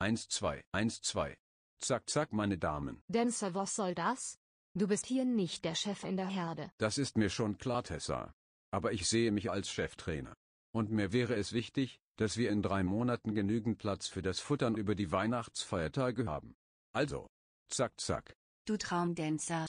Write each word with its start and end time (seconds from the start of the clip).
Eins, 0.00 0.28
zwei, 0.28 0.64
eins, 0.70 1.02
zwei. 1.02 1.36
Zack, 1.80 2.08
zack, 2.08 2.32
meine 2.32 2.56
Damen. 2.56 3.02
Dancer, 3.08 3.54
was 3.54 3.74
soll 3.74 3.94
das? 3.94 4.38
Du 4.74 4.86
bist 4.86 5.06
hier 5.06 5.24
nicht 5.24 5.64
der 5.64 5.74
Chef 5.74 6.04
in 6.04 6.16
der 6.16 6.28
Herde. 6.28 6.70
Das 6.78 6.98
ist 6.98 7.16
mir 7.16 7.30
schon 7.30 7.58
klar, 7.58 7.82
Tessa. 7.82 8.32
Aber 8.70 8.92
ich 8.92 9.08
sehe 9.08 9.32
mich 9.32 9.50
als 9.50 9.70
Cheftrainer. 9.70 10.34
Und 10.72 10.92
mir 10.92 11.12
wäre 11.12 11.34
es 11.34 11.52
wichtig, 11.52 12.00
dass 12.16 12.36
wir 12.36 12.50
in 12.50 12.62
drei 12.62 12.84
Monaten 12.84 13.34
genügend 13.34 13.78
Platz 13.78 14.06
für 14.06 14.22
das 14.22 14.38
Futtern 14.38 14.76
über 14.76 14.94
die 14.94 15.10
Weihnachtsfeiertage 15.10 16.26
haben. 16.26 16.54
Also, 16.92 17.26
zack, 17.68 17.98
zack. 18.00 18.36
Du 18.66 18.76
Traumdancer. 18.76 19.66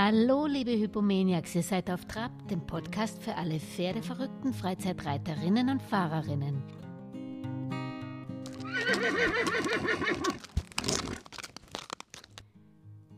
Hallo, 0.00 0.46
liebe 0.46 0.70
Hypomaniacs, 0.70 1.56
ihr 1.56 1.64
seid 1.64 1.90
auf 1.90 2.04
Trab, 2.04 2.30
dem 2.46 2.64
Podcast 2.64 3.20
für 3.20 3.34
alle 3.34 3.58
pferdeverrückten 3.58 4.52
Freizeitreiterinnen 4.52 5.70
und 5.70 5.82
Fahrerinnen. 5.82 6.62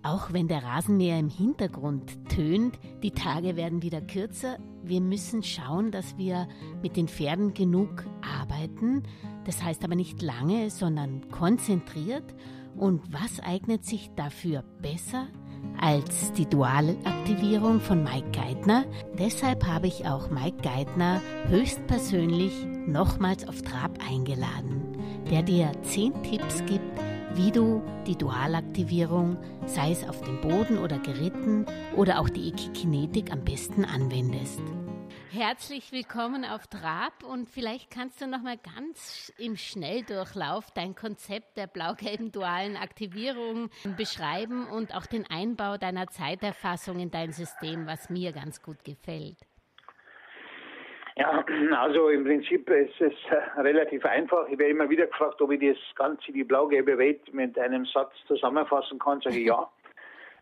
Auch 0.03 0.33
wenn 0.33 0.49
der 0.49 0.65
Rasenmäher 0.65 1.19
im 1.19 1.29
Hintergrund 1.29 2.31
tönt, 2.31 2.79
die 3.03 3.11
Tage 3.11 3.57
werden 3.57 3.83
wieder 3.83 4.01
kürzer. 4.01 4.57
Wir 4.83 5.03
müssen 5.03 5.43
schauen, 5.43 5.91
dass 5.91 6.17
wir 6.17 6.49
mit 6.83 6.97
den 6.97 7.09
Pferden 7.09 7.53
genug 7.53 8.07
arbeiten. 8.23 9.03
Das 9.45 9.63
heißt 9.63 9.85
aber 9.85 9.97
nicht 9.97 10.23
lange, 10.23 10.71
sondern 10.71 11.29
konzentriert. 11.29 12.35
Und 12.75 13.03
was 13.13 13.39
eignet 13.41 13.85
sich 13.85 14.11
dafür 14.17 14.63
besser 14.81 15.29
als 15.81 16.33
die 16.33 16.47
Dualaktivierung 16.47 17.81
von 17.81 18.05
Mike 18.05 18.31
Geithner? 18.33 18.85
Deshalb 19.19 19.67
habe 19.67 19.87
ich 19.87 20.07
auch 20.07 20.31
Mike 20.31 20.63
Geithner 20.63 21.21
höchstpersönlich 21.49 22.53
nochmals 22.87 23.47
auf 23.49 23.63
Trab 23.63 23.99
eingeladen, 24.09 24.83
der 25.31 25.43
dir 25.43 25.73
zehn 25.83 26.13
Tipps 26.23 26.65
gibt, 26.67 27.01
wie 27.35 27.51
du 27.51 27.83
die 28.07 28.17
Dualaktivierung, 28.17 29.37
sei 29.67 29.93
es 29.93 30.09
auf 30.09 30.21
dem 30.23 30.41
Boden 30.41 30.79
oder 30.79 30.99
geritten 30.99 31.67
oder 31.97 32.21
auch 32.21 32.29
die 32.29 32.49
Ekikinetik 32.49 33.33
am 33.33 33.45
besten 33.45 33.85
anwendest. 33.85 34.61
Herzlich 35.33 35.93
willkommen 35.93 36.45
auf 36.45 36.67
Trab 36.67 37.23
und 37.23 37.49
vielleicht 37.49 37.89
kannst 37.93 38.21
du 38.21 38.27
noch 38.27 38.43
mal 38.43 38.57
ganz 38.57 39.33
im 39.39 39.55
Schnelldurchlauf 39.55 40.73
dein 40.75 40.97
Konzept 40.97 41.57
der 41.57 41.69
blau-gelben 41.69 42.33
dualen 42.33 42.77
Aktivierung 42.77 43.71
beschreiben 43.97 44.67
und 44.67 44.93
auch 44.93 45.07
den 45.07 45.25
Einbau 45.31 45.77
deiner 45.77 46.09
Zeiterfassung 46.09 46.99
in 46.99 47.13
dein 47.13 47.31
System, 47.31 47.87
was 47.87 48.11
mir 48.11 48.33
ganz 48.33 48.61
gut 48.61 48.83
gefällt. 48.83 49.37
Ja, 51.15 51.45
also 51.79 52.09
im 52.09 52.25
Prinzip 52.25 52.69
ist 52.69 53.01
es 53.01 53.13
äh, 53.31 53.61
relativ 53.61 54.05
einfach. 54.05 54.49
Ich 54.49 54.59
werde 54.59 54.73
immer 54.73 54.91
wieder 54.91 55.07
gefragt, 55.07 55.41
ob 55.41 55.53
ich 55.53 55.61
das 55.61 55.79
Ganze, 55.95 56.33
die 56.33 56.43
blau-gelbe 56.43 56.99
Welt 56.99 57.33
mit 57.33 57.57
einem 57.57 57.87
Satz 57.87 58.13
zusammenfassen 58.27 58.99
kann. 58.99 59.21
Sage 59.21 59.39
ich 59.39 59.47
ja. 59.47 59.71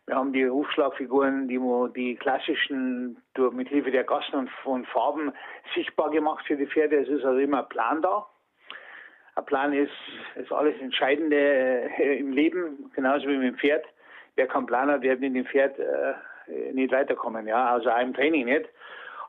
Wir 0.08 0.16
haben 0.16 0.32
die 0.32 0.48
Hufschlagfiguren, 0.48 1.48
die, 1.48 1.60
die 1.94 2.16
klassischen, 2.16 3.22
mit 3.52 3.68
Hilfe 3.68 3.90
der 3.90 4.04
Gassen 4.04 4.48
und, 4.64 4.86
Farben 4.86 5.32
sichtbar 5.74 6.08
gemacht 6.10 6.46
für 6.46 6.56
die 6.56 6.66
Pferde. 6.66 6.96
Es 6.96 7.08
ist 7.08 7.26
also 7.26 7.38
immer 7.38 7.58
ein 7.58 7.68
Plan 7.68 8.00
da. 8.00 8.26
Ein 9.34 9.44
Plan 9.44 9.72
ist, 9.74 9.92
ist 10.36 10.50
alles 10.50 10.80
Entscheidende 10.80 11.36
äh, 11.36 12.18
im 12.18 12.32
Leben, 12.32 12.90
genauso 12.94 13.28
wie 13.28 13.36
mit 13.36 13.48
dem 13.48 13.58
Pferd. 13.58 13.84
Wer 14.36 14.46
keinen 14.46 14.64
Plan 14.64 14.90
hat, 14.90 15.02
wird 15.02 15.20
mit 15.20 15.36
dem 15.36 15.44
Pferd 15.44 15.78
äh, 15.78 16.72
nicht 16.72 16.90
weiterkommen, 16.90 17.46
ja, 17.46 17.68
also 17.68 17.90
auch 17.90 18.00
im 18.00 18.14
Training 18.14 18.46
nicht. 18.46 18.66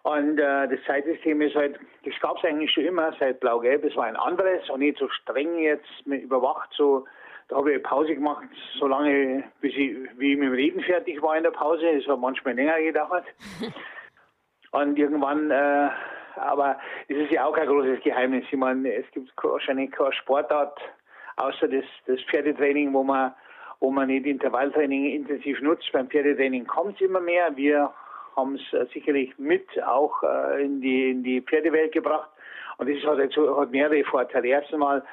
Und 0.03 0.39
äh, 0.39 0.69
das 0.69 0.79
Zeitsystem 0.87 1.41
ist 1.41 1.55
halt, 1.55 1.77
das 2.05 2.13
gab 2.21 2.37
es 2.37 2.45
eigentlich 2.45 2.71
schon 2.71 2.85
immer 2.85 3.11
seit 3.19 3.41
Blau-Gelb. 3.41 3.83
Es 3.83 3.97
war 3.97 4.05
ein 4.05 4.15
anderes 4.15 4.69
und 4.69 4.79
nicht 4.79 4.97
so 4.97 5.09
streng 5.09 5.59
jetzt 5.59 6.05
überwacht, 6.05 6.69
so 6.71 7.05
da 7.49 7.57
habe 7.57 7.73
ich 7.73 7.83
Pause 7.83 8.13
gemacht, 8.13 8.45
so 8.79 8.87
lange, 8.87 9.43
bis 9.59 9.73
ich, 9.73 9.97
wie 10.17 10.33
ich 10.33 10.37
mit 10.37 10.49
dem 10.49 10.53
Reden 10.53 10.81
fertig 10.81 11.21
war 11.21 11.35
in 11.35 11.43
der 11.43 11.51
Pause. 11.51 11.89
Es 11.89 12.07
hat 12.07 12.19
manchmal 12.19 12.53
länger 12.53 12.79
gedauert. 12.79 13.25
Und 14.71 14.99
irgendwann, 14.99 15.49
äh, 15.49 15.89
aber 16.35 16.79
es 17.07 17.17
ist 17.17 17.31
ja 17.31 17.45
auch 17.45 17.55
kein 17.55 17.67
großes 17.67 18.03
Geheimnis. 18.03 18.45
Ich 18.51 18.57
meine, 18.57 18.93
es 18.93 19.09
gibt 19.11 19.31
wahrscheinlich 19.41 19.91
keine 19.91 20.13
Sportart, 20.13 20.79
außer 21.37 21.67
das, 21.67 21.85
das 22.05 22.21
Pferdetraining, 22.29 22.93
wo 22.93 23.03
man, 23.03 23.33
wo 23.79 23.89
man 23.89 24.07
nicht 24.09 24.27
Intervalltraining 24.27 25.07
intensiv 25.07 25.59
nutzt. 25.61 25.91
Beim 25.91 26.07
Pferdetraining 26.07 26.67
kommt 26.67 26.95
es 26.95 27.01
immer 27.01 27.19
mehr. 27.19 27.57
Wir 27.57 27.91
haben 28.35 28.55
es 28.55 28.73
äh, 28.73 28.85
sicherlich 28.93 29.35
mit 29.39 29.67
auch 29.81 30.21
äh, 30.21 30.63
in, 30.63 30.81
die, 30.81 31.09
in 31.09 31.23
die 31.23 31.41
Pferdewelt 31.41 31.93
gebracht. 31.93 32.29
Und 32.77 32.89
das 32.89 33.03
hat, 33.05 33.17
jetzt, 33.17 33.35
hat 33.35 33.71
mehrere 33.71 34.03
Vorteile. 34.03 34.49
Erstens 34.49 34.77
mal, 34.77 35.03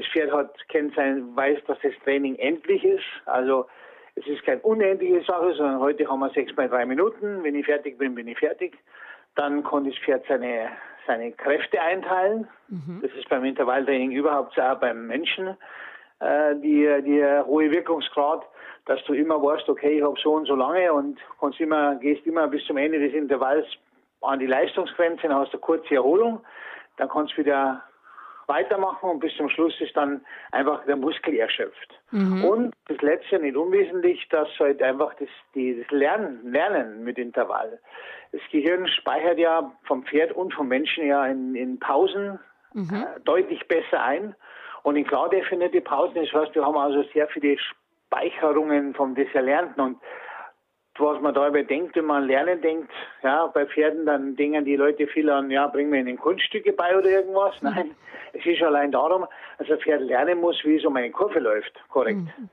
das 0.00 0.10
Pferd 0.12 0.32
hat, 0.32 0.68
kennt 0.68 0.94
sein, 0.94 1.34
weiß, 1.34 1.58
dass 1.66 1.78
das 1.82 1.92
Training 2.04 2.36
endlich 2.36 2.84
ist. 2.84 3.04
Also 3.26 3.66
es 4.16 4.26
ist 4.26 4.44
keine 4.44 4.60
unendliche 4.60 5.22
Sache, 5.24 5.54
sondern 5.54 5.80
heute 5.80 6.08
haben 6.08 6.20
wir 6.20 6.30
sechs 6.30 6.54
bei 6.54 6.68
drei 6.68 6.84
Minuten. 6.86 7.42
Wenn 7.42 7.54
ich 7.54 7.66
fertig 7.66 7.98
bin, 7.98 8.14
bin 8.14 8.28
ich 8.28 8.38
fertig. 8.38 8.78
Dann 9.36 9.62
kann 9.62 9.84
das 9.84 9.96
Pferd 9.98 10.24
seine, 10.28 10.70
seine 11.06 11.32
Kräfte 11.32 11.80
einteilen. 11.80 12.48
Mhm. 12.68 13.00
Das 13.02 13.12
ist 13.12 13.28
beim 13.28 13.44
Intervalltraining 13.44 14.10
überhaupt 14.10 14.58
auch 14.58 14.80
beim 14.80 15.06
Menschen 15.06 15.56
äh, 16.20 16.54
die, 16.56 16.86
die 17.04 17.24
hohe 17.44 17.70
Wirkungsgrad, 17.70 18.42
dass 18.86 19.02
du 19.04 19.14
immer 19.14 19.42
weißt, 19.42 19.68
okay, 19.68 19.98
ich 19.98 20.02
habe 20.02 20.18
so 20.22 20.32
und 20.34 20.46
so 20.46 20.54
lange 20.54 20.92
und 20.92 21.18
kannst 21.40 21.60
immer, 21.60 21.96
gehst 21.96 22.26
immer 22.26 22.48
bis 22.48 22.64
zum 22.66 22.76
Ende 22.76 22.98
des 22.98 23.14
Intervalls 23.14 23.66
an 24.20 24.38
die 24.38 24.46
Leistungsgrenze, 24.46 25.28
dann 25.28 25.36
hast 25.36 25.52
du 25.52 25.56
eine 25.56 25.62
kurze 25.62 25.94
Erholung, 25.94 26.40
dann 26.96 27.08
kannst 27.08 27.32
du 27.34 27.38
wieder 27.38 27.82
weitermachen 28.50 29.08
und 29.08 29.20
bis 29.20 29.34
zum 29.36 29.48
Schluss 29.48 29.80
ist 29.80 29.96
dann 29.96 30.20
einfach 30.52 30.84
der 30.84 30.96
Muskel 30.96 31.36
erschöpft. 31.36 31.98
Mhm. 32.10 32.44
Und 32.44 32.74
das 32.88 33.00
letzte, 33.00 33.38
nicht 33.38 33.56
unwesentlich, 33.56 34.28
dass 34.28 34.48
halt 34.58 34.82
einfach 34.82 35.14
das, 35.14 35.28
die, 35.54 35.80
das 35.80 35.90
Lernen, 35.90 36.52
Lernen 36.52 37.04
mit 37.04 37.16
Intervall. 37.16 37.78
Das 38.32 38.42
Gehirn 38.50 38.86
speichert 38.88 39.38
ja 39.38 39.72
vom 39.84 40.04
Pferd 40.04 40.32
und 40.32 40.52
vom 40.52 40.68
Menschen 40.68 41.06
ja 41.06 41.24
in, 41.26 41.54
in 41.54 41.78
Pausen 41.78 42.38
mhm. 42.74 42.94
äh, 42.94 43.20
deutlich 43.24 43.66
besser 43.68 44.02
ein. 44.02 44.34
Und 44.82 44.96
in 44.96 45.06
klar 45.06 45.30
definierte 45.30 45.80
Pausen, 45.80 46.14
das 46.16 46.32
heißt, 46.32 46.54
wir 46.54 46.64
haben 46.64 46.76
also 46.76 47.02
sehr 47.14 47.28
viele 47.28 47.56
Speicherungen 47.58 48.94
vom 48.94 49.14
des 49.14 49.28
Erlernten 49.34 49.80
und 49.80 49.98
was 51.00 51.20
man 51.20 51.34
darüber 51.34 51.62
denkt, 51.62 51.96
wenn 51.96 52.04
man 52.04 52.22
an 52.22 52.28
Lernen 52.28 52.60
denkt, 52.60 52.90
ja, 53.22 53.46
bei 53.46 53.66
Pferden, 53.66 54.06
dann 54.06 54.36
denken 54.36 54.64
die 54.64 54.76
Leute 54.76 55.06
viel 55.06 55.30
an, 55.30 55.50
ja, 55.50 55.66
bring 55.66 55.90
mir 55.90 56.00
ihnen 56.00 56.18
Kunststücke 56.18 56.72
bei 56.72 56.96
oder 56.96 57.08
irgendwas. 57.08 57.60
Mhm. 57.62 57.70
Nein, 57.70 57.90
es 58.32 58.44
ist 58.46 58.62
allein 58.62 58.92
darum, 58.92 59.26
dass 59.58 59.70
ein 59.70 59.78
Pferd 59.78 60.02
lernen 60.02 60.40
muss, 60.40 60.62
wie 60.64 60.76
es 60.76 60.84
um 60.84 60.96
eine 60.96 61.10
Kurve 61.10 61.38
läuft, 61.38 61.72
korrekt. 61.88 62.18
Mhm. 62.18 62.48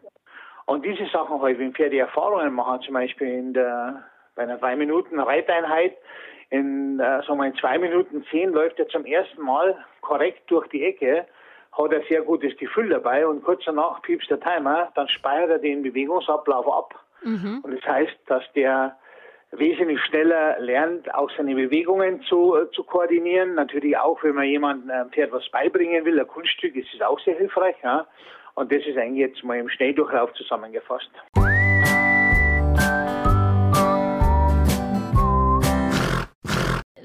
Und 0.66 0.86
diese 0.86 1.06
Sachen 1.08 1.42
halt, 1.42 1.60
wenn 1.60 1.74
Pferde 1.74 2.00
Erfahrungen 2.00 2.54
machen, 2.54 2.82
zum 2.82 2.94
Beispiel 2.94 3.28
in 3.28 3.54
der, 3.54 4.04
bei 4.36 4.44
einer 4.44 4.58
drei 4.58 4.76
Minuten 4.76 5.20
Reiteinheit, 5.20 5.96
in, 6.50 7.00
äh, 7.00 7.24
sagen 7.24 7.40
wir, 7.40 7.48
in 7.48 7.56
zwei 7.56 7.78
Minuten 7.78 8.26
zehn 8.32 8.52
läuft 8.52 8.80
er 8.80 8.88
zum 8.88 9.06
ersten 9.06 9.42
Mal 9.42 9.78
korrekt 10.02 10.44
durch 10.48 10.68
die 10.68 10.84
Ecke, 10.84 11.26
hat 11.72 11.92
er 11.92 12.02
sehr 12.10 12.22
gutes 12.22 12.58
Gefühl 12.58 12.90
dabei 12.90 13.28
und 13.28 13.44
kurz 13.44 13.64
danach 13.66 14.02
piepst 14.02 14.30
der 14.30 14.40
Timer, 14.40 14.92
dann 14.96 15.08
speichert 15.10 15.50
er 15.50 15.60
den 15.60 15.84
Bewegungsablauf 15.84 16.68
ab 16.68 17.07
Mhm. 17.24 17.62
Und 17.64 17.72
das 17.76 17.84
heißt, 17.86 18.18
dass 18.28 18.44
der 18.54 18.98
wesentlich 19.52 20.00
schneller 20.02 20.60
lernt, 20.60 21.14
auch 21.14 21.30
seine 21.38 21.56
Bewegungen 21.56 22.22
zu, 22.24 22.56
äh, 22.56 22.70
zu 22.72 22.84
koordinieren. 22.84 23.56
Natürlich 23.56 23.98
auch, 23.98 24.22
wenn 24.24 24.36
man 24.36 24.46
jemandem 24.46 24.90
ein 24.92 25.10
Pferd 25.10 25.32
was 25.32 25.48
beibringen 25.50 26.06
will, 26.06 26.20
ein 26.20 26.28
Kunststück, 26.28 26.76
ist 26.76 26.94
es 26.94 27.02
auch 27.02 27.20
sehr 27.22 27.38
hilfreich. 27.38 27.76
Ja? 27.84 28.08
Und 28.56 28.72
das 28.72 28.86
ist 28.86 28.98
eigentlich 28.98 29.30
jetzt 29.30 29.44
mal 29.44 29.58
im 29.58 29.70
Schnelldurchlauf 29.70 30.34
zusammengefasst. 30.34 31.12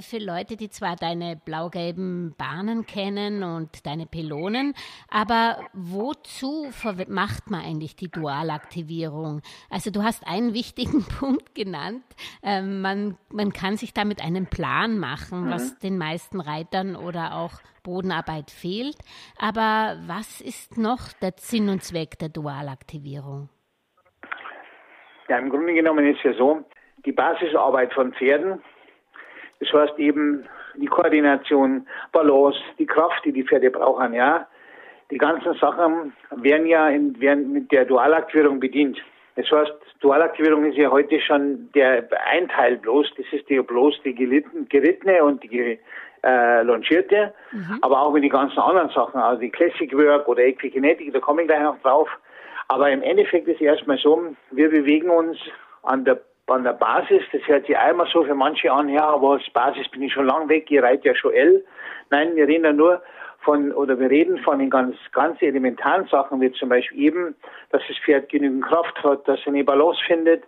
Für 0.03 0.19
Leute, 0.19 0.57
die 0.57 0.71
zwar 0.71 0.97
deine 0.97 1.37
blau-gelben 1.37 2.35
Bahnen 2.37 2.87
kennen 2.87 3.43
und 3.43 3.87
deine 3.87 4.07
Pylonen, 4.07 4.75
aber 5.11 5.59
wozu 5.73 6.71
macht 7.09 7.51
man 7.51 7.61
eigentlich 7.61 7.97
die 7.97 8.11
Dualaktivierung? 8.11 9.43
Also 9.71 9.91
du 9.91 10.03
hast 10.03 10.27
einen 10.27 10.55
wichtigen 10.55 11.05
Punkt 11.19 11.55
genannt. 11.55 12.05
Ähm, 12.43 12.81
man, 12.81 13.17
man 13.31 13.53
kann 13.53 13.77
sich 13.77 13.93
damit 13.95 14.23
einen 14.23 14.47
Plan 14.47 14.99
machen, 14.99 15.47
mhm. 15.47 15.51
was 15.51 15.79
den 15.79 15.99
meisten 15.99 16.41
Reitern 16.41 16.97
oder 16.97 17.35
auch 17.35 17.61
Bodenarbeit 17.83 18.51
fehlt. 18.51 18.97
Aber 19.39 19.97
was 20.07 20.41
ist 20.41 20.79
noch 20.79 21.13
der 21.21 21.33
Sinn 21.37 21.69
und 21.69 21.83
Zweck 21.83 22.19
der 22.19 22.29
Dualaktivierung? 22.29 23.49
Ja, 25.29 25.39
im 25.39 25.51
Grunde 25.51 25.75
genommen 25.75 26.07
ist 26.07 26.23
ja 26.23 26.35
so, 26.35 26.65
die 27.05 27.13
Basisarbeit 27.13 27.93
von 27.95 28.13
Pferden 28.13 28.63
das 29.63 29.73
heißt 29.73 29.99
eben 29.99 30.45
die 30.75 30.87
Koordination, 30.87 31.87
Balance, 32.11 32.59
die 32.79 32.87
Kraft, 32.87 33.25
die 33.25 33.33
die 33.33 33.45
Pferde 33.45 33.71
brauchen, 33.71 34.13
ja. 34.13 34.47
Die 35.11 35.19
ganzen 35.19 35.55
Sachen 35.55 36.15
werden 36.31 36.67
ja 36.67 36.89
in, 36.89 37.21
werden 37.21 37.53
mit 37.53 37.71
der 37.71 37.85
Dualaktivierung 37.85 38.59
bedient. 38.59 38.99
Das 39.37 39.51
heißt, 39.51 39.73
Dualaktivierung 40.01 40.65
ist 40.65 40.77
ja 40.77 40.91
heute 40.91 41.21
schon 41.21 41.71
der 41.75 42.09
ein 42.31 42.49
Teil 42.49 42.79
bloß. 42.79 43.13
Das 43.17 43.27
ist 43.31 43.49
die 43.49 43.61
bloß 43.61 44.01
die 44.05 44.15
gerittene 44.15 45.23
und 45.23 45.43
die 45.43 45.79
äh, 46.25 46.63
lancierte, 46.63 47.35
mhm. 47.53 47.79
aber 47.83 48.01
auch 48.01 48.13
mit 48.13 48.25
den 48.25 48.31
ganzen 48.31 48.59
anderen 48.59 48.91
Sachen, 48.91 49.21
also 49.21 49.41
die 49.41 49.51
Classic 49.51 49.93
Work 49.93 50.29
oder 50.29 50.43
Equikinetik, 50.45 51.13
da 51.13 51.21
komme 51.21 51.43
ich 51.43 51.49
gleich 51.49 51.63
noch 51.63 51.81
drauf. 51.83 52.09
Aber 52.69 52.91
im 52.91 53.03
Endeffekt 53.03 53.49
ist 53.49 53.61
erstmal 53.61 53.99
so, 53.99 54.35
wir 54.51 54.71
bewegen 54.71 55.11
uns 55.11 55.37
an 55.83 56.05
der 56.05 56.21
an 56.47 56.65
der 56.65 56.73
Basis, 56.73 57.23
das 57.33 57.43
hört 57.47 57.67
sich 57.67 57.77
einmal 57.77 58.07
so 58.13 58.25
für 58.25 58.35
manche 58.35 58.71
an, 58.71 58.89
ja, 58.89 59.09
aber 59.09 59.33
als 59.33 59.49
Basis 59.51 59.89
bin 59.89 60.03
ich 60.03 60.13
schon 60.13 60.27
lang 60.27 60.49
weg, 60.49 60.71
ich 60.71 60.83
reite 60.83 61.09
ja 61.09 61.15
schon 61.15 61.33
L. 61.33 61.65
Nein, 62.11 62.35
wir 62.37 62.47
reden 62.47 62.65
ja 62.65 62.73
nur 62.73 63.03
von, 63.41 63.73
oder 63.73 63.99
wir 63.99 64.11
reden 64.11 64.39
von 64.39 64.59
den 64.59 64.71
ganz, 64.71 64.97
ganz 65.13 65.41
elementaren 65.41 66.07
Sachen, 66.09 66.41
wie 66.41 66.53
zum 66.53 66.69
Beispiel 66.69 67.01
eben, 67.01 67.35
dass 67.71 67.83
das 67.89 67.97
Pferd 67.99 68.29
genügend 68.29 68.65
Kraft 68.65 69.03
hat, 69.03 69.27
dass 69.27 69.41
es 69.41 69.47
eine 69.47 69.65
Balance 69.65 70.01
findet. 70.07 70.45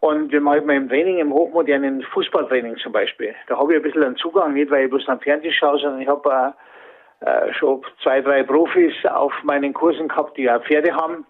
Und 0.00 0.30
wir 0.30 0.40
machen 0.40 0.70
im 0.70 0.88
Training, 0.88 1.18
im 1.18 1.32
hochmodernen 1.32 2.02
Fußballtraining 2.02 2.76
zum 2.76 2.92
Beispiel, 2.92 3.34
da 3.48 3.58
habe 3.58 3.72
ich 3.72 3.78
ein 3.78 3.82
bisschen 3.82 4.04
einen 4.04 4.16
Zugang, 4.16 4.54
nicht 4.54 4.70
weil 4.70 4.84
ich 4.84 4.90
bloß 4.90 5.08
am 5.08 5.18
Fernsehen 5.18 5.52
schaue, 5.52 5.78
sondern 5.78 6.00
ich 6.00 6.08
habe 6.08 6.54
äh, 7.20 7.52
schon 7.52 7.82
zwei, 8.02 8.20
drei 8.20 8.44
Profis 8.44 8.94
auf 9.06 9.32
meinen 9.42 9.74
Kursen 9.74 10.06
gehabt, 10.06 10.36
die 10.36 10.44
ja 10.44 10.60
Pferde 10.60 10.94
haben. 10.94 11.26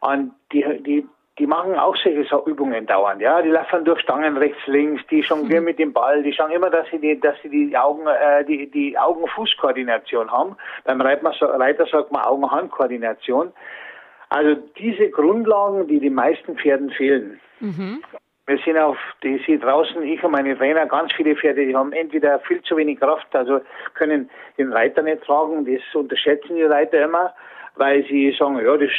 Und 0.00 0.32
die, 0.52 0.64
die 0.82 1.06
die 1.38 1.46
machen 1.46 1.76
auch 1.76 1.96
solche 1.96 2.42
Übungen 2.46 2.86
dauernd, 2.86 3.20
ja. 3.20 3.40
Die 3.42 3.50
laufen 3.50 3.84
durch 3.84 4.00
Stangen 4.00 4.36
rechts, 4.36 4.66
links, 4.66 5.02
die 5.10 5.20
jonglieren 5.20 5.62
mhm. 5.62 5.66
mit 5.66 5.78
dem 5.78 5.92
Ball, 5.92 6.22
die 6.22 6.32
schauen 6.32 6.50
immer, 6.50 6.70
dass 6.70 6.88
sie 6.90 6.98
die, 6.98 7.18
dass 7.18 7.36
sie 7.42 7.48
die 7.48 7.76
Augen, 7.76 8.06
äh, 8.06 8.44
die, 8.44 8.70
die 8.70 8.98
Augen-Fuß-Koordination 8.98 10.30
haben. 10.30 10.56
Beim 10.84 11.00
Reiter, 11.00 11.30
Reiter 11.58 11.86
sagt 11.86 12.12
man 12.12 12.22
Augen-Hand-Koordination. 12.22 13.52
Also 14.30 14.60
diese 14.78 15.10
Grundlagen, 15.10 15.86
die 15.86 16.00
den 16.00 16.14
meisten 16.14 16.56
Pferden 16.56 16.90
fehlen. 16.90 17.40
Mhm. 17.60 18.02
Wir 18.46 18.58
sind 18.64 18.78
auf, 18.78 18.96
die 19.22 19.38
sind 19.46 19.62
draußen, 19.62 20.02
ich 20.02 20.22
und 20.24 20.32
meine 20.32 20.56
Trainer, 20.56 20.86
ganz 20.86 21.12
viele 21.12 21.36
Pferde, 21.36 21.66
die 21.66 21.76
haben 21.76 21.92
entweder 21.92 22.40
viel 22.40 22.62
zu 22.62 22.78
wenig 22.78 22.98
Kraft, 22.98 23.26
also 23.36 23.60
können 23.92 24.30
den 24.56 24.72
Reiter 24.72 25.02
nicht 25.02 25.22
tragen, 25.22 25.66
das 25.66 25.82
unterschätzen 25.94 26.56
die 26.56 26.62
Reiter 26.62 27.04
immer, 27.04 27.34
weil 27.76 28.04
sie 28.06 28.34
sagen, 28.38 28.58
ja, 28.64 28.74
das 28.78 28.90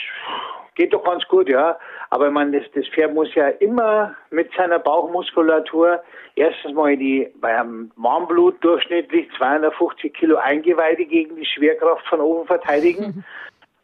geht 0.75 0.93
doch 0.93 1.03
ganz 1.03 1.27
gut, 1.27 1.49
ja. 1.49 1.77
Aber 2.09 2.27
ich 2.27 2.33
meine, 2.33 2.59
das, 2.59 2.69
das 2.73 2.87
Pferd 2.87 3.13
muss 3.13 3.33
ja 3.35 3.47
immer 3.47 4.15
mit 4.31 4.51
seiner 4.55 4.79
Bauchmuskulatur 4.79 6.01
erstens 6.35 6.73
mal 6.73 6.95
die 6.95 7.31
beim 7.39 7.91
Warmblut 7.95 8.63
durchschnittlich 8.63 9.29
250 9.37 10.13
Kilo 10.13 10.37
Eingeweide 10.37 11.05
gegen 11.05 11.35
die 11.35 11.45
Schwerkraft 11.45 12.05
von 12.07 12.21
oben 12.21 12.47
verteidigen. 12.47 13.23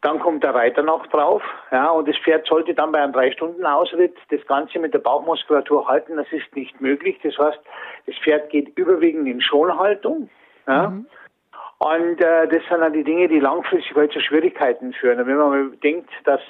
Dann 0.02 0.20
kommt 0.20 0.44
der 0.44 0.54
Reiter 0.54 0.82
noch 0.82 1.06
drauf, 1.08 1.42
ja, 1.72 1.90
und 1.90 2.06
das 2.06 2.16
Pferd 2.18 2.46
sollte 2.46 2.74
dann 2.74 2.92
bei 2.92 3.02
einem 3.02 3.12
drei 3.12 3.32
Stunden 3.32 3.66
Ausritt 3.66 4.14
das 4.28 4.46
Ganze 4.46 4.78
mit 4.78 4.94
der 4.94 5.00
Bauchmuskulatur 5.00 5.88
halten. 5.88 6.16
Das 6.16 6.30
ist 6.30 6.54
nicht 6.54 6.80
möglich. 6.80 7.18
Das 7.24 7.36
heißt, 7.36 7.58
das 8.06 8.14
Pferd 8.18 8.50
geht 8.50 8.78
überwiegend 8.78 9.26
in 9.26 9.40
Schonhaltung, 9.40 10.28
ja. 10.68 10.90
Mhm. 10.90 11.06
Und 11.78 12.20
äh, 12.20 12.48
das 12.48 12.62
sind 12.68 12.80
dann 12.80 12.92
die 12.92 13.04
Dinge, 13.04 13.28
die 13.28 13.38
langfristig 13.38 13.94
halt 13.94 14.12
zu 14.12 14.20
Schwierigkeiten 14.20 14.92
führen. 14.94 15.20
Und 15.20 15.26
wenn 15.26 15.36
man 15.36 15.50
mal 15.50 15.76
denkt, 15.82 16.10
dass 16.24 16.40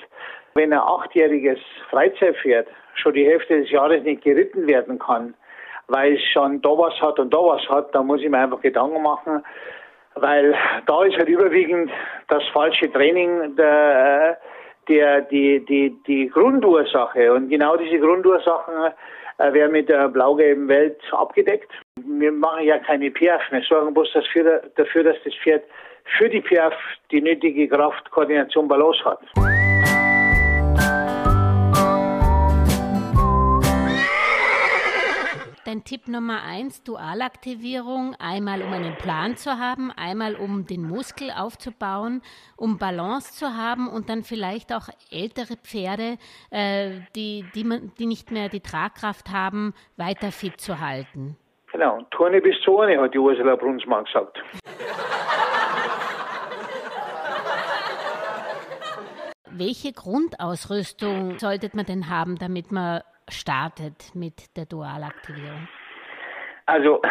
wenn 0.54 0.72
ein 0.72 0.78
achtjähriges 0.78 1.58
Freizeitpferd 1.90 2.68
schon 2.94 3.14
die 3.14 3.26
Hälfte 3.26 3.60
des 3.60 3.70
Jahres 3.70 4.02
nicht 4.04 4.22
geritten 4.22 4.66
werden 4.66 4.98
kann, 4.98 5.34
weil 5.88 6.14
es 6.14 6.22
schon 6.32 6.62
da 6.62 6.70
was 6.70 6.94
hat 7.00 7.18
und 7.18 7.32
da 7.32 7.38
was 7.38 7.68
hat, 7.68 7.94
dann 7.94 8.06
muss 8.06 8.22
ich 8.22 8.28
mir 8.28 8.38
einfach 8.38 8.60
Gedanken 8.60 9.02
machen, 9.02 9.44
weil 10.14 10.54
da 10.86 11.04
ist 11.04 11.16
halt 11.16 11.28
überwiegend 11.28 11.90
das 12.28 12.42
falsche 12.52 12.90
Training 12.90 13.54
der, 13.56 14.38
der, 14.88 15.22
die, 15.22 15.64
die, 15.66 15.96
die 16.06 16.28
Grundursache. 16.28 17.32
Und 17.32 17.50
genau 17.50 17.76
diese 17.76 17.98
Grundursachen 17.98 18.92
äh, 19.38 19.52
werden 19.52 19.72
mit 19.72 19.88
der 19.88 20.08
blau-gelben 20.08 20.68
Welt 20.68 21.00
abgedeckt. 21.12 21.70
Wir 22.18 22.32
machen 22.32 22.64
ja 22.64 22.78
keine 22.78 23.10
PF, 23.10 23.42
wir 23.50 23.62
sorgen 23.62 23.92
bloß 23.92 24.12
dafür, 24.14 24.62
dafür, 24.76 25.04
dass 25.04 25.16
das 25.24 25.34
Pferd 25.34 25.64
für 26.16 26.28
die 26.28 26.40
PF 26.40 26.74
die 27.10 27.20
nötige 27.20 27.68
Kraft, 27.68 28.10
Koordination, 28.10 28.68
Balance 28.68 29.04
hat. 29.04 29.20
dein 35.66 35.82
Tipp 35.82 36.06
Nummer 36.06 36.44
eins, 36.44 36.84
Dualaktivierung, 36.84 38.14
einmal 38.20 38.62
um 38.62 38.72
einen 38.72 38.96
Plan 38.96 39.36
zu 39.36 39.58
haben, 39.58 39.90
einmal 39.90 40.36
um 40.36 40.64
den 40.64 40.82
Muskel 40.82 41.32
aufzubauen, 41.32 42.22
um 42.56 42.78
Balance 42.78 43.34
zu 43.34 43.56
haben 43.56 43.88
und 43.88 44.08
dann 44.08 44.22
vielleicht 44.22 44.72
auch 44.72 44.88
ältere 45.10 45.56
Pferde, 45.56 46.18
äh, 46.50 47.00
die, 47.16 47.44
die, 47.56 47.64
man, 47.64 47.92
die 47.98 48.06
nicht 48.06 48.30
mehr 48.30 48.48
die 48.48 48.60
Tragkraft 48.60 49.30
haben, 49.30 49.74
weiter 49.96 50.30
fit 50.30 50.60
zu 50.60 50.78
halten. 50.78 51.36
Genau, 51.76 52.00
Turne 52.10 52.40
bis 52.40 52.58
Zone, 52.62 52.98
hat 52.98 53.12
die 53.12 53.18
Ursula 53.18 53.54
Brunsmann 53.54 54.06
gesagt. 54.06 54.42
Welche 59.50 59.92
Grundausrüstung 59.92 61.38
sollte 61.38 61.68
man 61.74 61.84
denn 61.84 62.08
haben, 62.08 62.38
damit 62.38 62.72
man 62.72 63.02
startet 63.28 64.14
mit 64.14 64.56
der 64.56 64.64
Dualaktivierung? 64.64 65.68
Also 66.64 67.02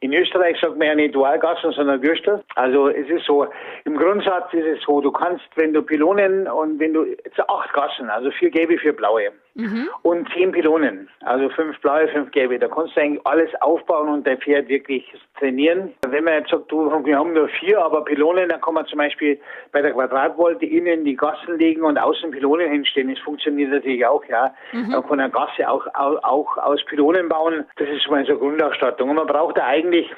in 0.00 0.12
Österreich 0.12 0.58
sagt 0.60 0.76
man 0.76 0.88
ja 0.88 0.96
nicht 0.96 1.14
Dualgassen, 1.14 1.70
sondern 1.70 2.00
Gürstel. 2.00 2.42
Also 2.56 2.88
es 2.88 3.08
ist 3.08 3.24
so, 3.26 3.46
im 3.84 3.96
Grundsatz 3.96 4.52
ist 4.54 4.66
es 4.66 4.82
so, 4.84 5.02
du 5.02 5.12
kannst, 5.12 5.44
wenn 5.54 5.72
du 5.72 5.82
Pylonen 5.82 6.48
und 6.48 6.80
wenn 6.80 6.94
du, 6.94 7.04
jetzt 7.04 7.38
acht 7.48 7.72
Gassen, 7.72 8.10
also 8.10 8.32
vier 8.32 8.50
gelbe, 8.50 8.76
vier 8.76 8.96
blaue 8.96 9.30
mhm. 9.54 9.88
und 10.02 10.28
zehn 10.32 10.52
Pylonen, 10.52 11.08
also 11.20 11.48
fünf 11.50 11.78
blaue, 11.80 12.08
fünf 12.08 12.30
gelbe, 12.30 12.58
da 12.58 12.68
kannst 12.68 12.96
du 12.96 13.00
eigentlich 13.00 13.26
alles 13.26 13.50
aufbauen 13.60 14.08
und 14.08 14.26
dein 14.26 14.38
Pferd 14.38 14.68
wirklich 14.68 15.04
trainieren. 15.38 15.94
Wenn 16.06 16.24
man 16.24 16.34
jetzt 16.34 16.50
sagt, 16.50 16.70
du, 16.70 16.90
wir 17.04 17.18
haben 17.18 17.32
nur 17.32 17.48
vier, 17.48 17.80
aber 17.80 18.04
Pylonen, 18.04 18.48
dann 18.48 18.60
kann 18.60 18.74
man 18.74 18.86
zum 18.86 18.98
Beispiel 18.98 19.40
bei 19.72 19.82
der 19.82 19.92
Quadratvolte 19.92 20.66
innen 20.66 21.04
die 21.04 21.16
Gassen 21.16 21.58
legen 21.58 21.82
und 21.82 21.98
außen 21.98 22.30
Pylonen 22.30 22.70
hinstellen. 22.70 23.14
Das 23.14 23.22
funktioniert 23.24 23.70
natürlich 23.70 24.04
auch, 24.06 24.24
ja. 24.26 24.54
Mhm. 24.72 24.90
Man 24.90 25.06
kann 25.06 25.20
eine 25.20 25.30
Gasse 25.30 25.68
auch, 25.68 25.86
auch, 25.94 26.22
auch 26.22 26.56
aus 26.58 26.84
Pylonen 26.84 27.28
bauen. 27.28 27.64
Das 27.76 27.88
ist 27.88 28.08
mal 28.10 28.24
so 28.24 28.32
eine 28.32 28.40
Grundausstattung. 28.40 29.10
Und 29.10 29.16
man 29.16 29.26
braucht 29.26 29.58
da 29.58 29.66
eigentlich 29.66 30.10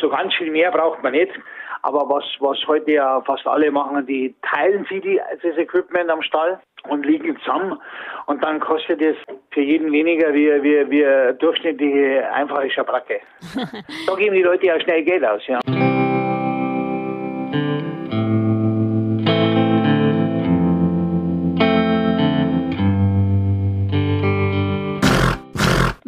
so 0.00 0.08
ganz 0.08 0.34
viel 0.34 0.50
mehr 0.50 0.70
braucht 0.70 1.02
man 1.02 1.12
nicht. 1.12 1.32
Aber 1.82 2.08
was, 2.08 2.24
was 2.40 2.58
heute 2.66 2.92
ja 2.92 3.20
fast 3.22 3.46
alle 3.46 3.70
machen, 3.70 4.06
die 4.06 4.34
teilen 4.42 4.86
sie 4.88 5.00
die, 5.00 5.20
das 5.42 5.56
Equipment 5.58 6.08
am 6.08 6.22
Stall 6.22 6.58
und 6.88 7.04
liegen 7.04 7.36
zusammen. 7.40 7.78
Und 8.26 8.42
dann 8.42 8.58
kostet 8.58 9.02
es 9.02 9.16
für 9.50 9.60
jeden 9.60 9.92
weniger 9.92 10.32
wie, 10.32 10.50
wie, 10.62 10.90
wie 10.90 11.38
durchschnittliche 11.38 12.30
einfache 12.32 12.70
Schabracke. 12.70 13.20
da 14.06 14.14
geben 14.14 14.34
die 14.34 14.42
Leute 14.42 14.66
ja 14.66 14.80
schnell 14.80 15.04
Geld 15.04 15.24
aus, 15.24 15.46
ja. 15.46 15.60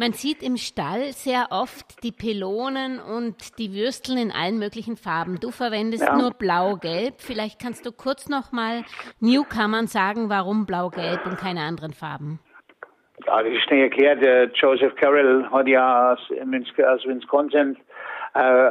Man 0.07 0.13
sieht 0.13 0.41
im 0.41 0.55
Stall 0.55 1.11
sehr 1.11 1.47
oft 1.49 2.01
die 2.01 2.13
Pylonen 2.13 2.97
und 2.97 3.59
die 3.59 3.73
Würsteln 3.73 4.17
in 4.17 4.31
allen 4.31 4.57
möglichen 4.57 4.95
Farben. 4.95 5.37
Du 5.41 5.51
verwendest 5.51 6.05
ja. 6.05 6.15
nur 6.15 6.31
blau-gelb. 6.31 7.15
Vielleicht 7.17 7.59
kannst 7.61 7.85
du 7.85 7.91
kurz 7.91 8.29
noch 8.29 8.53
mal 8.53 8.85
Newcomern 9.19 9.87
sagen, 9.87 10.29
warum 10.29 10.65
blau-gelb 10.65 11.25
und 11.25 11.37
keine 11.37 11.59
anderen 11.59 11.91
Farben. 11.91 12.39
Ja, 13.25 13.43
das 13.43 13.51
ist 13.51 13.63
schnell 13.63 13.81
erklärt. 13.81 14.23
Der 14.23 14.45
Joseph 14.53 14.95
Carroll 14.95 15.45
hat 15.51 15.67
ja 15.67 16.13
aus, 16.13 16.19
aus 16.31 17.05
Wisconsin 17.05 17.75
äh, 18.33 18.69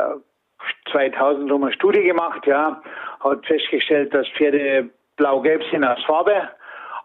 2000 0.90 1.52
rum 1.52 1.64
eine 1.64 1.73
Studie 1.75 2.02
gemacht, 2.02 2.47
ja, 2.47 2.81
hat 3.21 3.45
festgestellt, 3.45 4.14
dass 4.14 4.26
Pferde 4.38 4.88
blau-gelb 5.16 5.62
sind 5.71 5.85
aus 5.85 6.02
Farbe 6.07 6.49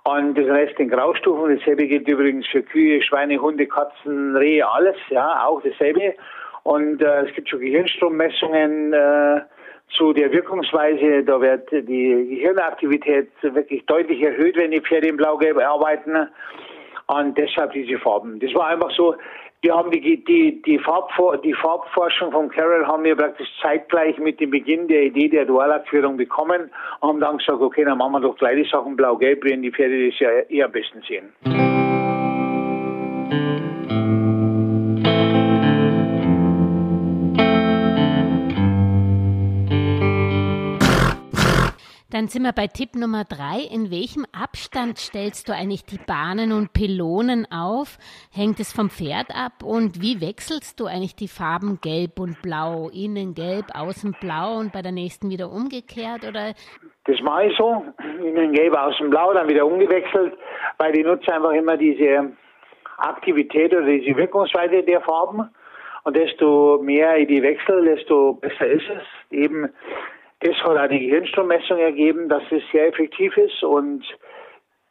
und 0.03 0.38
das 0.38 0.48
Rest 0.48 0.79
in 0.79 0.89
Graustufen. 0.89 1.58
Dasselbe 1.58 1.88
gilt 1.88 2.08
übrigens 2.08 2.48
für 2.48 2.63
Kühe, 2.63 3.01
Schweine, 3.01 3.39
Hunde, 3.39 3.67
Katzen, 3.67 4.36
Rehe, 4.36 4.67
alles, 4.67 4.96
ja, 5.10 5.46
auch 5.46 5.62
dasselbe. 5.62 6.15
Und 6.63 7.01
äh, 7.01 7.25
es 7.25 7.34
gibt 7.36 7.50
schon 7.50 7.60
Gehirnstrommessungen 7.60 8.93
äh, 8.93 9.41
zu 9.98 10.13
der 10.13 10.31
Wirkungsweise. 10.31 11.24
Da 11.24 11.41
wird 11.41 11.72
die 11.72 12.27
Gehirnaktivität 12.29 13.29
wirklich 13.41 13.86
deutlich 13.86 14.22
erhöht, 14.22 14.58
wenn 14.58 14.72
die 14.72 14.81
Pferde 14.81 15.08
in 15.08 15.17
Blau-Gelb 15.17 15.58
arbeiten. 15.58 16.27
Und 17.08 17.38
deshalb 17.38 17.74
diese 17.74 18.00
Farben. 18.00 18.39
Das 18.39 18.53
war 18.53 18.67
einfach 18.67 18.91
so, 18.91 19.15
wir 19.62 19.75
haben 19.75 19.91
die, 19.91 20.24
die, 20.24 20.62
die, 20.63 20.80
Farbfor 20.80 21.38
die 21.38 21.53
Farbforschung 21.53 22.32
von 22.32 22.50
Carroll 22.50 22.86
haben 22.86 23.03
wir 23.03 23.15
praktisch 23.15 23.48
zeitgleich 23.62 24.18
mit 24.18 24.39
dem 24.39 24.50
Beginn 24.50 24.88
der 24.88 25.03
Idee 25.03 25.30
der 25.30 25.46
Dualabführung 25.46 26.18
bekommen 26.18 26.72
und 27.00 27.10
haben 27.10 27.20
dann 27.20 27.38
gesagt, 27.38 27.62
okay, 27.62 27.86
dann 27.86 28.00
machen 28.00 28.13
wir 28.13 28.22
doch 28.22 28.36
gleich 28.38 28.63
die 28.63 28.70
Sachen 28.70 28.96
blau-gelb, 28.96 29.44
wenn 29.44 29.62
die 29.62 29.72
Pferde 29.72 30.10
das 30.10 30.20
ja 30.20 30.30
eher 30.50 30.65
am 30.65 30.72
besten 30.72 31.01
sehen. 31.08 31.71
Dann 42.22 42.28
sind 42.28 42.44
wir 42.44 42.54
bei 42.54 42.68
Tipp 42.68 42.94
Nummer 42.94 43.24
drei. 43.24 43.66
In 43.74 43.90
welchem 43.90 44.28
Abstand 44.32 45.00
stellst 45.00 45.50
du 45.50 45.54
eigentlich 45.54 45.86
die 45.86 45.98
Bahnen 45.98 46.51
und 46.51 46.72
Pylonen 46.72 47.48
auf? 47.51 47.98
Hängt 48.32 48.60
es 48.60 48.72
vom 48.72 48.92
Pferd 48.92 49.32
ab? 49.34 49.63
Und 49.63 50.04
wie 50.04 50.22
wechselst 50.22 50.80
du 50.80 50.86
eigentlich 50.86 51.16
die 51.16 51.28
Farben 51.28 51.80
Gelb 51.82 52.20
und 52.20 52.40
Blau? 52.44 52.92
Innen 52.94 53.34
gelb, 53.34 53.74
außen 53.74 54.16
blau 54.22 54.60
und 54.60 54.72
bei 54.72 54.84
der 54.84 54.92
nächsten 54.92 55.32
wieder 55.32 55.51
umgekehrt? 55.51 56.24
Oder? 56.24 56.54
Das 57.06 57.20
mache 57.22 57.48
ich 57.48 57.58
so. 57.58 57.84
Innen 58.24 58.54
gelb, 58.54 58.75
außen 58.75 59.10
blau, 59.10 59.34
dann 59.34 59.50
wieder 59.50 59.66
umgewechselt, 59.66 60.38
weil 60.78 60.96
ich 60.96 61.04
nutze 61.04 61.34
einfach 61.34 61.54
immer 61.54 61.75
diese 61.75 62.34
Aktivität 62.98 63.74
oder 63.74 63.88
diese 63.88 64.16
Wirkungsweite 64.16 64.84
der 64.84 65.01
Farben. 65.01 65.50
Und 66.04 66.16
desto 66.16 66.80
mehr 66.84 67.18
ich 67.18 67.28
die 67.28 67.42
wechsle, 67.42 67.82
desto 67.84 68.34
besser 68.34 68.68
ist 68.68 68.86
es. 68.90 69.04
Eben, 69.32 69.70
das 70.41 70.55
hat 70.63 70.91
die 70.91 71.00
Gehirnstrommessung 71.00 71.77
ergeben, 71.77 72.29
dass 72.29 72.43
es 72.51 72.63
sehr 72.71 72.88
effektiv 72.88 73.36
ist 73.38 73.63
und 73.63 74.03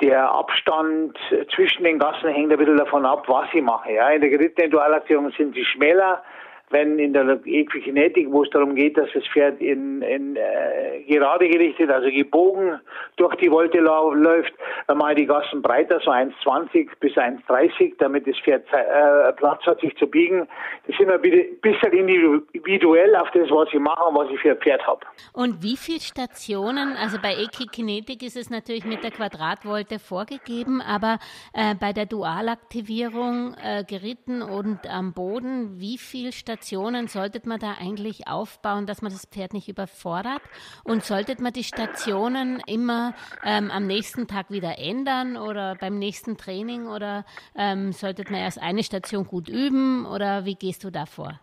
der 0.01 0.31
Abstand 0.31 1.19
zwischen 1.55 1.85
den 1.85 1.99
Gassen 1.99 2.31
hängt 2.31 2.51
ein 2.51 2.59
bisschen 2.59 2.79
davon 2.79 3.05
ab, 3.05 3.25
was 3.29 3.49
ich 3.53 3.63
mache. 3.63 3.93
Ja, 3.93 4.09
in 4.11 4.21
der 4.21 4.31
gerittenen 4.31 4.71
Dualaktivierung 4.71 5.31
sind 5.33 5.55
sie 5.55 5.65
schmäler, 5.65 6.23
wenn 6.71 6.99
in 7.01 7.13
der 7.13 7.41
Equikinetik, 7.45 8.31
wo 8.31 8.45
es 8.45 8.51
darum 8.51 8.77
geht, 8.77 8.97
dass 8.97 9.09
das 9.13 9.25
Pferd 9.27 9.61
in, 9.61 10.03
in 10.03 10.37
äh, 10.37 11.03
gerade 11.09 11.49
gerichtet, 11.49 11.91
also 11.91 12.09
gebogen 12.09 12.81
durch 13.17 13.35
die 13.37 13.51
Wolte 13.51 13.79
läuft, 13.79 14.53
ich 14.89 15.17
die 15.17 15.27
Gassen 15.27 15.63
breiter, 15.63 16.01
so 16.05 16.13
1,20 16.13 16.89
bis 17.01 17.15
1,30, 17.15 17.95
damit 17.99 18.27
das 18.27 18.39
Pferd 18.39 18.65
äh, 18.73 19.33
Platz 19.33 19.67
hat, 19.67 19.81
sich 19.81 19.97
zu 19.97 20.07
biegen. 20.07 20.47
Das 20.87 20.95
ist 20.95 21.01
immer 21.01 21.15
ein 21.15 21.23
bisschen 21.61 21.93
individuell 21.93 23.17
auf 23.17 23.31
das, 23.33 23.51
was 23.51 23.69
ich 23.73 23.81
mache 23.81 24.05
und 24.05 24.15
was 24.15 24.31
ich 24.31 24.39
für 24.41 24.53
ein 24.53 24.59
Pferd 24.59 24.87
habe. 24.87 25.01
Und 25.33 25.63
wie 25.63 25.77
viele 25.77 26.01
Stationen, 26.01 26.97
also 26.97 27.19
bei 27.21 27.35
Equikinetik 27.35 28.23
ist 28.23 28.37
es 28.37 28.49
natürlich 28.49 28.85
mit 28.85 29.03
der 29.03 29.11
Quadratwolte 29.11 29.99
vorgegeben, 29.99 30.81
aber 30.81 31.19
äh, 31.53 31.75
bei 31.75 31.93
der 31.93 32.07
Dualaktivierung 32.07 33.55
äh, 33.61 33.83
geritten 33.85 34.43
und 34.43 34.89
am 34.89 35.13
Boden, 35.13 35.81
wie 35.81 35.99
viele 35.99 36.31
Stationen 36.31 36.60
Stationen 36.61 37.07
sollte 37.07 37.41
man 37.49 37.59
da 37.59 37.77
eigentlich 37.81 38.29
aufbauen, 38.29 38.85
dass 38.85 39.01
man 39.01 39.11
das 39.11 39.27
Pferd 39.27 39.55
nicht 39.55 39.69
überfordert? 39.69 40.43
Und 40.85 41.03
sollte 41.03 41.41
man 41.43 41.55
die 41.55 41.65
Stationen 41.65 42.63
immer 42.67 43.15
ähm, 43.43 43.71
am 43.71 43.87
nächsten 43.87 44.29
Tag 44.29 44.51
wieder 44.51 44.75
ändern 44.79 45.39
oder 45.39 45.75
beim 45.81 45.99
nächsten 45.99 46.37
Training 46.37 46.87
oder 46.87 47.25
ähm, 47.57 47.93
sollte 47.93 48.25
man 48.31 48.43
erst 48.43 48.63
eine 48.63 48.83
Station 48.83 49.25
gut 49.25 49.49
üben 49.49 50.05
oder 50.05 50.45
wie 50.45 50.55
gehst 50.55 50.85
du 50.85 50.91
da 50.91 51.07
vor? 51.07 51.41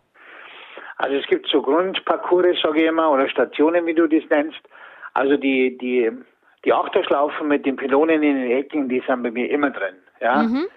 Also 0.98 1.16
es 1.16 1.26
gibt 1.26 1.50
so 1.50 1.64
Grundparcours, 1.64 2.62
sage 2.62 2.82
ich 2.82 2.88
immer, 2.88 3.10
oder 3.10 3.28
Stationen, 3.28 3.88
wie 3.88 3.96
du 3.96 4.06
das 4.06 4.24
nennst. 4.30 4.62
Also 5.16 5.36
die, 5.36 5.80
die, 5.80 6.12
die 6.64 6.74
Achterschlaufen 6.74 7.48
mit 7.48 7.66
den 7.66 7.76
Pylonen 7.76 8.22
in 8.22 8.36
den 8.36 8.52
Ecken, 8.52 8.88
die 8.88 9.02
sind 9.08 9.24
bei 9.24 9.32
mir 9.32 9.50
immer 9.50 9.72
drin. 9.72 9.96
Ja. 10.22 10.44
Mhm 10.44 10.68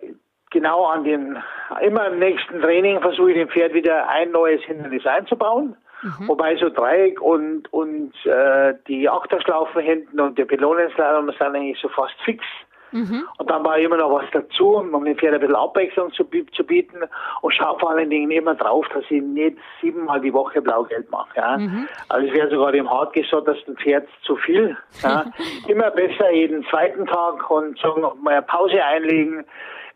genau 0.51 0.85
an 0.85 1.03
den, 1.03 1.37
immer 1.81 2.07
im 2.07 2.19
nächsten 2.19 2.61
Training 2.61 3.01
versuche 3.01 3.31
ich 3.31 3.37
dem 3.37 3.49
Pferd 3.49 3.73
wieder 3.73 4.07
ein 4.09 4.31
neues 4.31 4.61
Hindernis 4.63 5.05
einzubauen. 5.05 5.77
Mhm. 6.01 6.27
Wobei 6.27 6.55
so 6.57 6.69
Dreieck 6.69 7.21
und, 7.21 7.71
und 7.73 8.13
äh, 8.25 8.73
die 8.87 9.09
Achterschlaufen 9.09 9.81
hinten 9.81 10.19
und 10.19 10.37
der 10.37 10.45
Pylonenslalom 10.45 11.29
sind 11.31 11.41
eigentlich 11.41 11.79
so 11.79 11.89
fast 11.89 12.15
fix. 12.23 12.43
Mhm. 12.91 13.27
Und 13.37 13.49
dann 13.49 13.65
war 13.65 13.77
immer 13.77 13.97
noch 13.97 14.11
was 14.11 14.25
dazu, 14.31 14.77
um 14.77 15.05
dem 15.05 15.17
Pferd 15.17 15.33
ein 15.33 15.39
bisschen 15.39 15.55
Abwechslung 15.55 16.11
zu, 16.13 16.23
zu 16.23 16.63
bieten 16.63 16.97
und 17.41 17.53
schaue 17.53 17.79
vor 17.79 17.91
allen 17.91 18.09
Dingen 18.09 18.31
immer 18.31 18.55
drauf, 18.55 18.85
dass 18.93 19.03
ich 19.09 19.21
nicht 19.21 19.57
siebenmal 19.81 20.21
die 20.21 20.33
Woche 20.33 20.61
Blau-Gelb 20.61 21.09
mache. 21.11 21.29
Ja. 21.35 21.57
Mhm. 21.57 21.87
Also 22.09 22.27
es 22.27 22.33
wäre 22.33 22.49
sogar 22.49 22.73
im 22.73 22.89
hartgesottersten 22.89 23.77
Pferd 23.77 24.07
zu 24.23 24.35
viel. 24.37 24.77
Ja. 25.03 25.25
immer 25.67 25.91
besser 25.91 26.31
jeden 26.31 26.65
zweiten 26.65 27.05
Tag 27.05 27.49
und 27.49 27.77
sagen, 27.79 28.01
mal 28.21 28.33
eine 28.33 28.41
Pause 28.43 28.83
einlegen. 28.83 29.45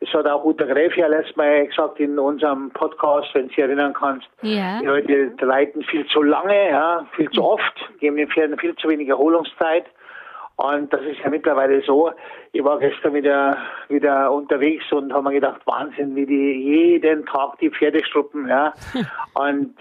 Es 0.03 0.11
hat 0.13 0.25
auch 0.25 0.43
Uta 0.43 0.65
Gräf 0.65 0.97
ja 0.97 1.05
letztes 1.05 1.35
Mal 1.35 1.67
gesagt 1.67 1.99
in 1.99 2.17
unserem 2.17 2.71
Podcast, 2.71 3.29
wenn 3.33 3.43
du 3.43 3.47
dich 3.49 3.59
erinnern 3.59 3.93
kannst. 3.93 4.27
Ja. 4.41 4.79
Die 4.79 4.85
Leute 4.87 5.33
reiten 5.41 5.83
viel 5.83 6.07
zu 6.07 6.23
lange, 6.23 6.69
ja, 6.69 7.05
viel 7.15 7.29
zu 7.29 7.43
oft, 7.43 7.89
geben 7.99 8.15
den 8.15 8.27
Pferden 8.27 8.57
viel 8.57 8.75
zu 8.77 8.89
wenig 8.89 9.09
Erholungszeit. 9.09 9.85
Und 10.61 10.93
das 10.93 11.01
ist 11.01 11.19
ja 11.23 11.29
mittlerweile 11.29 11.81
so. 11.81 12.11
Ich 12.51 12.63
war 12.63 12.77
gestern 12.77 13.15
wieder, 13.15 13.57
wieder 13.89 14.31
unterwegs 14.31 14.91
und 14.91 15.11
habe 15.11 15.29
mir 15.29 15.35
gedacht, 15.35 15.61
Wahnsinn, 15.65 16.15
wie 16.15 16.27
die 16.27 16.53
jeden 16.61 17.25
Tag 17.25 17.57
die 17.59 17.71
Pferde 17.71 18.03
struppen, 18.05 18.47
ja. 18.47 18.71
und 19.33 19.75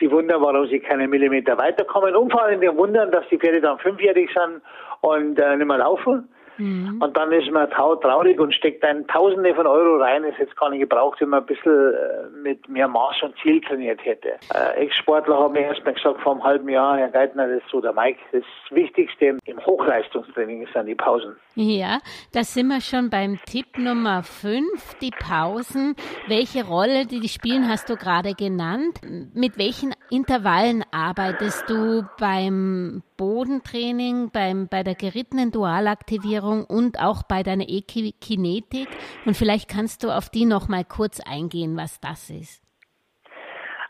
sie 0.00 0.10
wundern, 0.10 0.40
warum 0.40 0.66
sie 0.68 0.80
keinen 0.80 1.10
Millimeter 1.10 1.58
weiterkommen. 1.58 2.16
Und 2.16 2.32
vor 2.32 2.44
allem 2.44 2.62
wir 2.62 2.74
wundern, 2.74 3.10
dass 3.10 3.28
die 3.28 3.36
Pferde 3.36 3.60
dann 3.60 3.78
fünfjährig 3.78 4.30
sind 4.32 4.62
und 5.02 5.38
äh, 5.38 5.56
nicht 5.56 5.66
mehr 5.66 5.78
laufen. 5.78 6.28
Mhm. 6.62 7.02
Und 7.02 7.16
dann 7.16 7.32
ist 7.32 7.50
man 7.50 7.68
traurig 7.70 8.38
und 8.38 8.54
steckt 8.54 8.84
dann 8.84 9.06
Tausende 9.08 9.54
von 9.54 9.66
Euro 9.66 9.96
rein. 10.00 10.24
Ist 10.24 10.38
jetzt 10.38 10.56
gar 10.56 10.70
nicht 10.70 10.80
gebraucht, 10.80 11.20
wenn 11.20 11.30
man 11.30 11.40
ein 11.40 11.46
bisschen 11.46 11.92
äh, 11.92 12.28
mit 12.42 12.68
mehr 12.68 12.88
Maß 12.88 13.22
und 13.22 13.34
Ziel 13.42 13.60
trainiert 13.60 14.04
hätte. 14.04 14.34
Äh, 14.54 14.84
Ex-Sportler 14.84 15.36
haben 15.36 15.52
mir 15.52 15.62
erst 15.62 15.84
mal 15.84 15.94
gesagt, 15.94 16.20
vor 16.20 16.32
einem 16.32 16.44
halben 16.44 16.68
Jahr, 16.68 16.96
Herr 16.96 17.08
Geithner, 17.08 17.48
das 17.48 17.62
ist 17.62 17.70
so 17.70 17.80
der 17.80 17.92
Mike, 17.92 18.20
das 18.32 18.44
Wichtigste 18.70 19.36
im 19.44 19.66
Hochleistungstraining 19.66 20.66
sind 20.72 20.86
die 20.86 20.94
Pausen. 20.94 21.36
Ja, 21.54 21.98
da 22.32 22.44
sind 22.44 22.68
wir 22.68 22.80
schon 22.80 23.10
beim 23.10 23.38
Tipp 23.44 23.76
Nummer 23.76 24.22
5, 24.22 24.94
die 25.00 25.10
Pausen. 25.10 25.96
Welche 26.28 26.64
Rolle 26.64 27.06
die, 27.06 27.20
die 27.20 27.28
spielen, 27.28 27.68
hast 27.68 27.90
du 27.90 27.96
gerade 27.96 28.34
genannt. 28.34 29.00
Mit 29.34 29.58
welchen 29.58 29.94
Intervallen 30.10 30.84
arbeitest 30.92 31.68
du 31.68 32.04
beim 32.18 33.02
Bodentraining, 33.22 34.32
beim, 34.32 34.66
bei 34.66 34.82
der 34.82 34.96
gerittenen 34.96 35.52
Dualaktivierung 35.52 36.64
und 36.64 36.98
auch 36.98 37.22
bei 37.22 37.44
deiner 37.44 37.66
Ekinetik. 37.68 38.88
Und 39.24 39.36
vielleicht 39.36 39.70
kannst 39.70 40.02
du 40.02 40.08
auf 40.08 40.28
die 40.28 40.44
noch 40.44 40.66
mal 40.66 40.84
kurz 40.84 41.20
eingehen, 41.24 41.76
was 41.76 42.00
das 42.00 42.30
ist. 42.30 42.64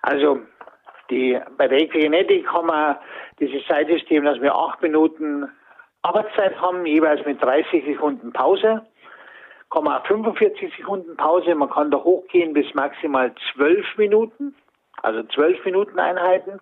Also 0.03 0.41
die, 1.09 1.41
bei 1.57 1.67
der 1.67 1.81
Ekinetik 1.81 2.47
haben 2.53 2.67
wir 2.67 3.01
dieses 3.41 3.67
Zeitsystem, 3.67 4.23
dass 4.23 4.39
wir 4.43 4.55
acht 4.55 4.83
Minuten 4.83 5.49
Arbeitszeit 6.03 6.61
haben, 6.61 6.85
jeweils 6.85 7.25
mit 7.25 7.43
30 7.43 7.87
Sekunden 7.87 8.35
Pause. 8.35 8.83
Kann 9.71 9.85
man 9.85 10.03
45 10.03 10.77
Sekunden 10.77 11.17
Pause, 11.17 11.55
man 11.55 11.71
kann 11.71 11.91
da 11.91 11.97
hochgehen 11.97 12.53
bis 12.53 12.67
maximal 12.75 13.33
12 13.55 13.97
Minuten, 13.97 14.55
also 15.03 15.23
12 15.23 15.65
Minuten 15.65 15.99
Einheiten 15.99 16.61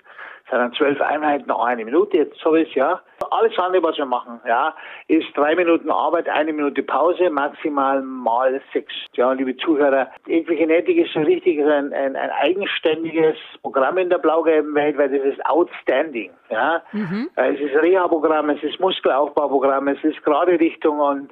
sondern 0.50 0.72
zwölf 0.74 1.00
Einheiten 1.00 1.50
eine 1.50 1.84
Minute, 1.84 2.16
jetzt 2.18 2.38
so 2.40 2.54
ist 2.54 2.74
ja. 2.74 3.00
Alles 3.30 3.56
andere, 3.58 3.82
was 3.82 3.96
wir 3.96 4.06
machen, 4.06 4.40
ja, 4.46 4.74
ist 5.06 5.28
drei 5.36 5.54
Minuten 5.54 5.90
Arbeit, 5.90 6.28
eine 6.28 6.52
Minute 6.52 6.82
Pause, 6.82 7.30
maximal 7.30 8.02
mal 8.02 8.60
sechs. 8.72 8.92
Ja, 9.14 9.32
liebe 9.32 9.56
Zuhörer, 9.58 10.08
Equigenetik 10.26 10.96
ist 10.96 11.12
so 11.12 11.20
richtig 11.20 11.60
ein, 11.60 11.92
ein, 11.92 12.16
ein 12.16 12.30
eigenständiges 12.30 13.36
Programm 13.62 13.98
in 13.98 14.10
der 14.10 14.18
blau-gelben 14.18 14.74
Welt, 14.74 14.98
weil 14.98 15.10
das 15.10 15.24
ist 15.32 15.46
outstanding, 15.46 16.30
ja. 16.48 16.82
Mhm. 16.92 17.30
Es 17.36 17.60
ist 17.60 17.74
Reha-Programm, 17.74 18.50
es 18.50 18.62
ist 18.62 18.80
Muskelaufbauprogramm, 18.80 19.88
es 19.88 20.02
ist 20.02 20.22
gerade 20.24 20.58
Richtung 20.58 20.98
und 20.98 21.30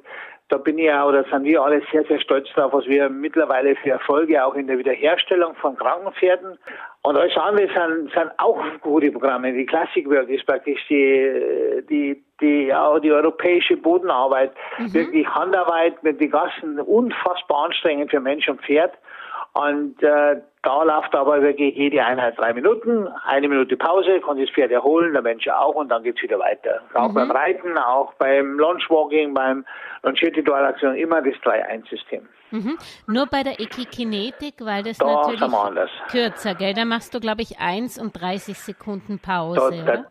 da 0.49 0.57
bin 0.57 0.79
ich 0.79 0.85
ja, 0.85 1.05
oder 1.05 1.23
sind 1.25 1.43
wir 1.43 1.61
alle 1.61 1.81
sehr, 1.91 2.03
sehr 2.05 2.19
stolz 2.19 2.49
drauf, 2.53 2.73
was 2.73 2.85
wir 2.87 3.07
mittlerweile 3.07 3.75
für 3.75 3.91
Erfolge 3.91 4.43
auch 4.43 4.55
in 4.55 4.65
der 4.65 4.79
Wiederherstellung 4.79 5.55
von 5.55 5.77
Krankenpferden 5.77 6.57
und 7.03 7.15
alles 7.15 7.37
andere 7.37 7.67
sind, 7.67 8.11
sind 8.11 8.31
auch 8.37 8.59
gute 8.81 9.11
Programme. 9.11 9.53
Die 9.53 9.65
Classic 9.67 10.09
Work 10.09 10.27
ist 10.29 10.45
praktisch 10.47 10.85
die, 10.89 11.83
die, 11.87 12.23
die, 12.41 12.73
auch 12.73 12.99
die 12.99 13.11
europäische 13.11 13.77
Bodenarbeit, 13.77 14.51
mhm. 14.79 14.93
wirklich 14.93 15.27
Handarbeit 15.27 16.01
mit 16.03 16.19
den 16.19 16.31
Gassen, 16.31 16.79
unfassbar 16.79 17.65
anstrengend 17.65 18.09
für 18.09 18.19
Mensch 18.19 18.49
und 18.49 18.59
Pferd. 18.61 18.93
Und 19.53 20.01
äh, 20.03 20.41
da 20.61 20.83
läuft 20.83 21.15
aber 21.15 21.41
wirklich 21.41 21.75
jede 21.75 22.03
Einheit 22.03 22.37
drei 22.37 22.53
Minuten, 22.53 23.07
eine 23.25 23.47
Minute 23.47 23.77
Pause, 23.77 24.19
kann 24.19 24.37
das 24.37 24.49
Pferd 24.49 24.71
erholen, 24.71 25.13
der 25.13 25.21
Mensch 25.21 25.47
auch 25.47 25.75
und 25.75 25.89
dann 25.89 26.03
geht's 26.03 26.21
wieder 26.21 26.37
weiter. 26.37 26.81
Auch 26.93 27.09
mhm. 27.09 27.13
beim 27.15 27.31
Reiten, 27.31 27.77
auch 27.77 28.13
beim 28.15 28.59
Launchwalking, 28.59 29.33
beim 29.33 29.65
Launchierte 30.03 30.43
Dualaktion, 30.43 30.95
immer 30.95 31.21
das 31.21 31.33
3-1-System. 31.35 32.27
Mhm. 32.51 32.77
Nur 33.07 33.25
bei 33.27 33.43
der 33.43 33.59
Equikinetik, 33.59 34.55
weil 34.59 34.83
das 34.83 34.97
da 34.97 35.05
natürlich 35.05 35.41
kürzer, 36.11 36.55
gell? 36.55 36.73
Da 36.73 36.85
machst 36.85 37.13
du, 37.13 37.19
glaube 37.19 37.41
ich, 37.41 37.59
1 37.59 37.99
und 37.99 38.19
30 38.19 38.57
Sekunden 38.57 39.19
Pause, 39.19 39.83
da, 39.85 39.97
da, 39.97 40.05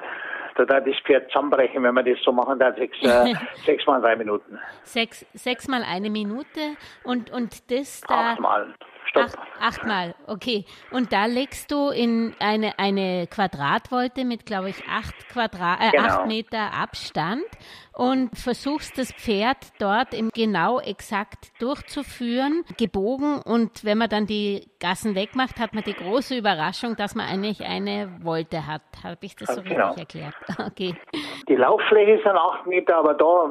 da 0.56 0.64
darf 0.64 0.84
das 0.84 0.96
Pferd 1.04 1.30
zusammenbrechen, 1.30 1.82
wenn 1.82 1.94
man 1.94 2.04
das 2.04 2.18
so 2.24 2.32
machen 2.32 2.58
darf, 2.58 2.76
sechs, 2.76 2.96
äh, 3.02 3.34
sechs 3.64 3.86
mal 3.86 4.00
drei 4.00 4.16
Minuten. 4.16 4.58
Sechs, 4.82 5.26
sechs 5.32 5.68
mal 5.68 5.82
eine 5.82 6.10
Minute 6.10 6.60
und, 7.04 7.30
und 7.30 7.70
das 7.70 8.00
da... 8.02 8.32
Achtmal. 8.32 8.74
Stopp. 9.08 9.24
Acht, 9.24 9.38
achtmal, 9.60 10.14
okay. 10.26 10.64
Und 10.90 11.12
da 11.12 11.26
legst 11.26 11.70
du 11.70 11.88
in 11.88 12.34
eine, 12.38 12.78
eine 12.78 13.26
Quadratwolte 13.26 14.24
mit, 14.24 14.46
glaube 14.46 14.70
ich, 14.70 14.84
acht, 14.88 15.28
Quadrat, 15.28 15.80
äh, 15.80 15.90
genau. 15.90 16.04
acht 16.04 16.26
Meter 16.26 16.72
Abstand 16.74 17.44
und 17.94 18.36
versuchst 18.36 18.96
das 18.98 19.12
Pferd 19.12 19.56
dort 19.80 20.14
im 20.14 20.30
genau 20.32 20.78
exakt 20.78 21.60
durchzuführen, 21.60 22.64
gebogen. 22.76 23.42
Und 23.42 23.84
wenn 23.84 23.98
man 23.98 24.08
dann 24.08 24.26
die 24.26 24.68
Gassen 24.78 25.14
wegmacht, 25.14 25.58
hat 25.58 25.74
man 25.74 25.82
die 25.82 25.94
große 25.94 26.36
Überraschung, 26.36 26.94
dass 26.96 27.14
man 27.14 27.26
eigentlich 27.26 27.64
eine 27.64 28.10
Wolte 28.22 28.66
hat. 28.66 28.82
Habe 29.02 29.18
ich 29.22 29.34
das 29.36 29.54
so 29.54 29.62
genau. 29.62 29.92
richtig 29.92 30.22
erklärt? 30.22 30.34
Okay. 30.68 30.94
Die 31.48 31.54
Lauffläche 31.54 32.20
sind 32.22 32.36
acht 32.36 32.66
Meter, 32.66 32.96
aber 32.96 33.14
da 33.14 33.50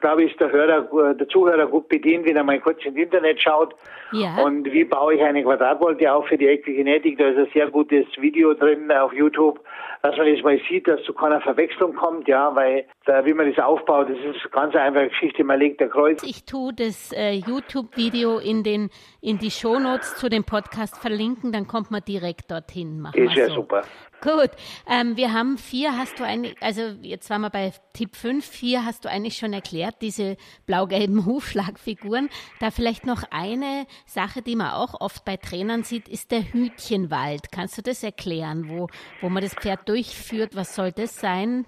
glaube 0.00 0.24
ich, 0.24 0.36
der 0.36 0.50
Hörer, 0.50 1.14
der 1.14 1.28
Zuhörer 1.28 1.66
gut 1.66 1.88
bedient, 1.88 2.26
wenn 2.26 2.36
er 2.36 2.44
mal 2.44 2.60
kurz 2.60 2.84
ins 2.84 2.96
Internet 2.96 3.40
schaut. 3.40 3.74
Ja. 4.12 4.42
Und 4.42 4.64
wie 4.72 4.84
baue 4.84 5.14
ich 5.14 5.22
eine 5.22 5.42
Quadratwolte 5.42 6.12
auf 6.12 6.26
für 6.26 6.38
die 6.38 6.46
Equikinetik? 6.46 7.18
Da 7.18 7.28
ist 7.28 7.38
ein 7.38 7.48
sehr 7.52 7.70
gutes 7.70 8.06
Video 8.18 8.54
drin 8.54 8.90
auf 8.90 9.12
YouTube, 9.12 9.60
dass 10.02 10.16
man 10.16 10.32
das 10.32 10.42
mal 10.42 10.60
sieht, 10.68 10.88
dass 10.88 11.02
zu 11.02 11.12
keiner 11.12 11.40
Verwechslung 11.40 11.94
kommt, 11.94 12.28
ja, 12.28 12.54
weil 12.54 12.84
da, 13.04 13.24
wie 13.24 13.34
man 13.34 13.52
das 13.52 13.62
aufbaut, 13.62 14.08
das 14.08 14.18
ist 14.18 14.42
eine 14.42 14.50
ganz 14.52 14.74
einfache 14.74 15.08
Geschichte. 15.08 15.44
Man 15.44 15.58
legt 15.58 15.80
der 15.80 15.88
Kreuz. 15.88 16.22
Ich 16.22 16.44
tue 16.44 16.72
das 16.72 17.12
äh, 17.12 17.32
YouTube-Video 17.32 18.38
in 18.38 18.62
den 18.62 18.90
in 19.20 19.38
die 19.38 19.50
Shownotes 19.50 20.16
zu 20.16 20.28
dem 20.28 20.44
Podcast 20.44 20.96
verlinken, 20.98 21.52
dann 21.52 21.66
kommt 21.66 21.90
man 21.90 22.02
direkt 22.06 22.50
dorthin. 22.50 23.00
Machen 23.00 23.20
ist 23.20 23.34
ja 23.34 23.48
so. 23.48 23.56
super. 23.56 23.82
Gut, 24.20 24.50
ähm, 24.90 25.16
wir 25.16 25.32
haben 25.32 25.58
vier, 25.58 25.96
hast 25.96 26.18
du 26.18 26.24
eigentlich, 26.24 26.56
also 26.60 26.82
jetzt 27.02 27.30
waren 27.30 27.42
wir 27.42 27.50
bei 27.50 27.70
Tipp 27.94 28.16
5, 28.16 28.44
vier 28.44 28.84
hast 28.84 29.04
du 29.04 29.08
eigentlich 29.08 29.36
schon 29.36 29.52
erklärt, 29.52 29.96
diese 30.02 30.36
blau-gelben 30.66 31.24
Hufschlagfiguren. 31.26 32.28
Da 32.60 32.70
vielleicht 32.70 33.06
noch 33.06 33.22
eine 33.30 33.86
Sache, 34.06 34.42
die 34.42 34.56
man 34.56 34.72
auch 34.72 35.00
oft 35.00 35.24
bei 35.24 35.36
Trainern 35.36 35.84
sieht, 35.84 36.08
ist 36.08 36.32
der 36.32 36.40
Hütchenwald. 36.52 37.52
Kannst 37.54 37.78
du 37.78 37.82
das 37.82 38.02
erklären, 38.02 38.68
wo, 38.68 38.88
wo 39.20 39.28
man 39.28 39.42
das 39.42 39.54
Pferd 39.54 39.88
durchführt? 39.88 40.56
Was 40.56 40.74
soll 40.74 40.90
das 40.90 41.20
sein? 41.20 41.64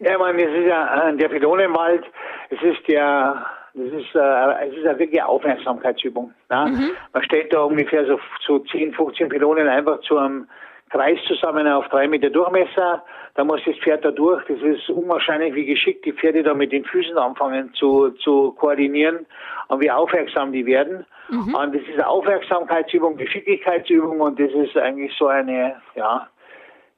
Ja, 0.00 0.14
ich 0.14 0.18
meine, 0.18 0.42
es 0.42 0.60
ist 0.60 0.68
ja 0.68 1.08
äh, 1.08 1.16
der 1.16 1.28
Pylonenwald, 1.28 2.04
es 2.50 2.62
ist 2.62 2.88
der 2.88 3.46
das 3.74 3.86
ist, 3.86 4.14
äh, 4.14 4.68
es 4.68 4.76
ist 4.76 4.86
eine 4.86 4.98
wirkliche 4.98 5.24
Aufmerksamkeitsübung. 5.24 6.34
Ne? 6.50 6.66
Mhm. 6.68 6.90
Man 7.12 7.22
stellt 7.22 7.54
da 7.54 7.62
ungefähr 7.62 8.04
so, 8.06 8.20
so 8.46 8.58
10, 8.58 8.92
15 8.92 9.30
Pylonen 9.30 9.66
einfach 9.66 10.00
zu 10.00 10.18
einem 10.18 10.46
Kreis 10.92 11.18
zusammen 11.26 11.66
auf 11.66 11.88
drei 11.88 12.06
Meter 12.06 12.28
Durchmesser. 12.28 13.02
Da 13.34 13.44
muss 13.44 13.62
das 13.64 13.76
Pferd 13.78 14.04
da 14.04 14.10
durch. 14.10 14.44
Das 14.46 14.60
ist 14.60 14.90
unwahrscheinlich, 14.90 15.54
wie 15.54 15.64
geschickt 15.64 16.04
die 16.04 16.12
Pferde 16.12 16.42
da 16.42 16.52
mit 16.52 16.70
den 16.70 16.84
Füßen 16.84 17.16
anfangen 17.16 17.72
zu, 17.72 18.10
zu 18.10 18.52
koordinieren 18.52 19.24
und 19.68 19.80
wie 19.80 19.90
aufmerksam 19.90 20.52
die 20.52 20.66
werden. 20.66 21.06
Mhm. 21.30 21.54
Und 21.54 21.74
das 21.74 21.82
ist 21.82 21.94
eine 21.94 22.06
Aufmerksamkeitsübung, 22.06 23.16
Geschicklichkeitsübung 23.16 24.20
und 24.20 24.38
das 24.38 24.52
ist 24.52 24.76
eigentlich 24.76 25.12
so 25.18 25.28
eine, 25.28 25.76
ja, 25.94 26.28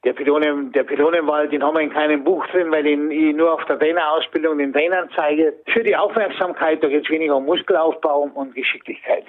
der, 0.03 0.11
Pylonen, 0.11 0.73
der 0.73 0.83
Pylonenwald, 0.83 1.53
den 1.53 1.63
haben 1.63 1.75
wir 1.75 1.81
in 1.81 1.89
keinem 1.89 2.23
Buch 2.25 2.45
drin, 2.47 2.71
weil 2.71 2.83
den 2.83 3.09
ich 3.09 3.33
nur 3.33 3.53
auf 3.53 3.63
der 3.63 3.79
Trainerausbildung 3.79 4.57
den 4.57 4.73
Trainern 4.73 5.09
zeige. 5.15 5.53
Für 5.67 5.83
die 5.83 5.95
Aufmerksamkeit, 5.95 6.83
da 6.83 6.89
geht 6.89 7.05
es 7.05 7.09
weniger 7.09 7.37
um 7.37 7.45
Muskelaufbau 7.45 8.29
und 8.33 8.53
Geschicklichkeit. 8.55 9.23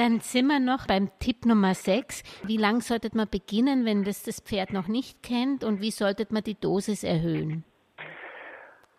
Dann 0.00 0.20
sind 0.20 0.46
wir 0.46 0.60
noch 0.60 0.86
beim 0.86 1.10
Tipp 1.18 1.44
Nummer 1.44 1.74
6. 1.74 2.22
Wie 2.44 2.56
lang 2.56 2.80
sollte 2.80 3.10
man 3.12 3.28
beginnen, 3.28 3.84
wenn 3.84 4.02
das 4.02 4.22
das 4.22 4.40
Pferd 4.40 4.72
noch 4.72 4.88
nicht 4.88 5.22
kennt 5.22 5.62
und 5.62 5.82
wie 5.82 5.90
sollte 5.90 6.26
man 6.30 6.42
die 6.42 6.58
Dosis 6.58 7.04
erhöhen? 7.04 7.64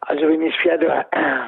Also 0.02 0.28
wenn 0.28 0.46
das 0.46 0.56
Pferd 0.58 0.84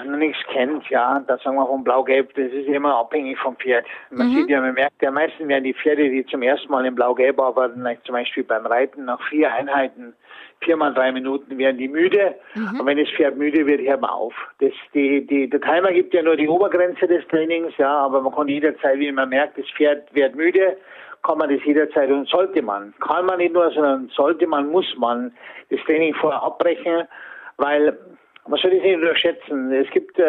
noch 0.07 0.17
nichts 0.17 0.39
kennt, 0.51 0.89
ja, 0.89 1.19
da 1.27 1.37
sagen 1.37 1.57
wir 1.57 1.67
vom 1.67 1.83
Blau-Gelb, 1.83 2.33
das 2.33 2.51
ist 2.51 2.67
immer 2.67 2.97
abhängig 2.97 3.37
vom 3.37 3.55
Pferd. 3.55 3.85
Man 4.09 4.29
mhm. 4.29 4.37
sieht 4.37 4.49
ja, 4.49 4.59
man 4.59 4.73
merkt 4.73 4.99
ja, 5.03 5.11
meistens 5.11 5.47
werden 5.47 5.65
die 5.65 5.75
Pferde, 5.75 6.09
die 6.09 6.25
zum 6.25 6.41
ersten 6.41 6.71
Mal 6.71 6.87
im 6.87 6.95
Blau-Gelb 6.95 7.39
arbeiten, 7.39 7.85
zum 8.05 8.13
Beispiel 8.13 8.43
beim 8.43 8.65
Reiten, 8.65 9.05
nach 9.05 9.21
vier 9.29 9.53
Einheiten, 9.53 10.15
viermal 10.63 10.93
drei 10.93 11.11
Minuten 11.11 11.57
werden 11.57 11.77
die 11.77 11.87
müde. 11.87 12.35
Mhm. 12.55 12.79
Und 12.79 12.85
wenn 12.85 12.97
das 12.97 13.09
Pferd 13.09 13.37
müde 13.37 13.65
wird, 13.65 13.81
hört 13.81 14.01
man 14.01 14.09
auf. 14.09 14.33
Das, 14.59 14.71
die, 14.93 15.25
die, 15.25 15.49
der 15.49 15.61
Timer 15.61 15.91
gibt 15.91 16.13
ja 16.13 16.21
nur 16.21 16.35
die 16.35 16.47
Obergrenze 16.47 17.07
des 17.07 17.27
Trainings, 17.27 17.73
ja, 17.77 17.89
aber 17.89 18.21
man 18.21 18.33
kann 18.33 18.47
jederzeit, 18.47 18.99
wie 18.99 19.11
man 19.11 19.29
merkt, 19.29 19.57
das 19.57 19.69
Pferd 19.75 20.13
wird 20.13 20.35
müde, 20.35 20.77
kann 21.23 21.37
man 21.37 21.49
das 21.49 21.63
jederzeit 21.65 22.09
und 22.11 22.27
sollte 22.27 22.61
man. 22.61 22.93
Kann 22.99 23.25
man 23.25 23.37
nicht 23.37 23.53
nur, 23.53 23.71
sondern 23.71 24.09
sollte 24.09 24.45
man, 24.45 24.69
muss 24.69 24.93
man 24.97 25.31
das 25.69 25.79
Training 25.85 26.13
vorher 26.15 26.43
abbrechen, 26.43 27.07
weil 27.57 27.97
man 28.47 28.59
soll 28.59 28.71
das 28.71 28.81
nicht 28.83 28.95
unterschätzen. 28.95 29.71
Es 29.71 29.89
gibt 29.91 30.19
äh, 30.19 30.23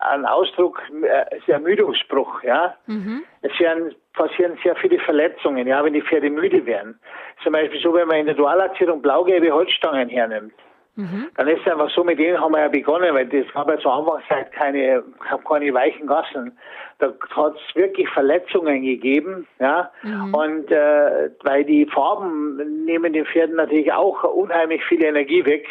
einen 0.00 0.26
Ausdruck, 0.26 0.82
äh, 1.02 1.50
Ermüdungsbruch, 1.50 2.42
ja. 2.42 2.74
Mhm. 2.86 3.22
Es 3.42 3.58
werden, 3.60 3.94
passieren 4.14 4.58
sehr 4.62 4.76
viele 4.76 4.98
Verletzungen, 5.00 5.66
ja, 5.66 5.84
wenn 5.84 5.92
die 5.92 6.02
Pferde 6.02 6.30
müde 6.30 6.64
werden. 6.66 6.98
Zum 7.42 7.52
Beispiel 7.52 7.80
so, 7.80 7.92
wenn 7.94 8.08
man 8.08 8.18
in 8.18 8.26
der 8.26 8.34
Dualatzierung 8.34 9.02
blaugelbe 9.02 9.52
Holzstangen 9.52 10.08
hernimmt. 10.08 10.54
Mhm. 10.96 11.28
Dann 11.36 11.48
ist 11.48 11.60
es 11.64 11.72
einfach 11.72 11.90
so, 11.90 12.02
mit 12.02 12.18
denen 12.18 12.40
haben 12.40 12.52
wir 12.52 12.60
ja 12.60 12.68
begonnen, 12.68 13.14
weil 13.14 13.26
das 13.26 13.46
gab 13.52 13.68
ja 13.68 13.78
zur 13.78 13.94
Anfangszeit 13.94 14.52
keine, 14.52 15.02
keine 15.46 15.72
weichen 15.72 16.06
Gassen. 16.06 16.58
Da 16.98 17.12
hat 17.30 17.54
es 17.56 17.76
wirklich 17.76 18.08
Verletzungen 18.10 18.82
gegeben, 18.82 19.46
ja. 19.58 19.90
Mhm. 20.02 20.34
Und 20.34 20.70
äh, 20.70 21.30
weil 21.42 21.64
die 21.64 21.86
Farben 21.86 22.84
nehmen 22.84 23.12
den 23.12 23.24
Pferden 23.26 23.56
natürlich 23.56 23.92
auch 23.92 24.24
unheimlich 24.24 24.84
viel 24.84 25.02
Energie 25.04 25.44
weg. 25.44 25.66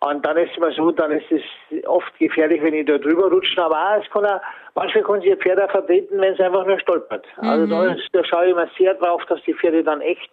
Und 0.00 0.24
dann 0.24 0.36
ist 0.36 0.52
es 0.52 0.56
immer 0.56 0.70
so, 0.72 0.92
dann 0.92 1.10
ist 1.10 1.26
es 1.30 1.86
oft 1.86 2.16
gefährlich, 2.18 2.62
wenn 2.62 2.74
ich 2.74 2.86
da 2.86 2.98
drüber 2.98 3.30
rutsche. 3.30 3.60
Aber 3.62 3.76
auch, 3.76 4.02
es 4.02 4.10
kann 4.10 4.24
auch, 4.26 4.40
manchmal 4.74 5.02
können 5.02 5.22
sich 5.22 5.34
Pferde 5.36 5.64
auch 5.64 5.70
vertreten, 5.70 6.20
wenn 6.20 6.34
es 6.34 6.40
einfach 6.40 6.66
nur 6.66 6.78
stolpert. 6.78 7.26
Also 7.36 7.66
mhm. 7.66 7.72
Also 7.72 7.88
da, 7.88 7.94
ist, 7.94 8.08
da 8.12 8.24
schaue 8.24 8.46
ich 8.46 8.52
immer 8.52 8.68
sehr 8.78 8.94
drauf, 8.94 9.22
dass 9.28 9.42
die 9.42 9.54
Pferde 9.54 9.82
dann 9.82 10.00
echt 10.00 10.30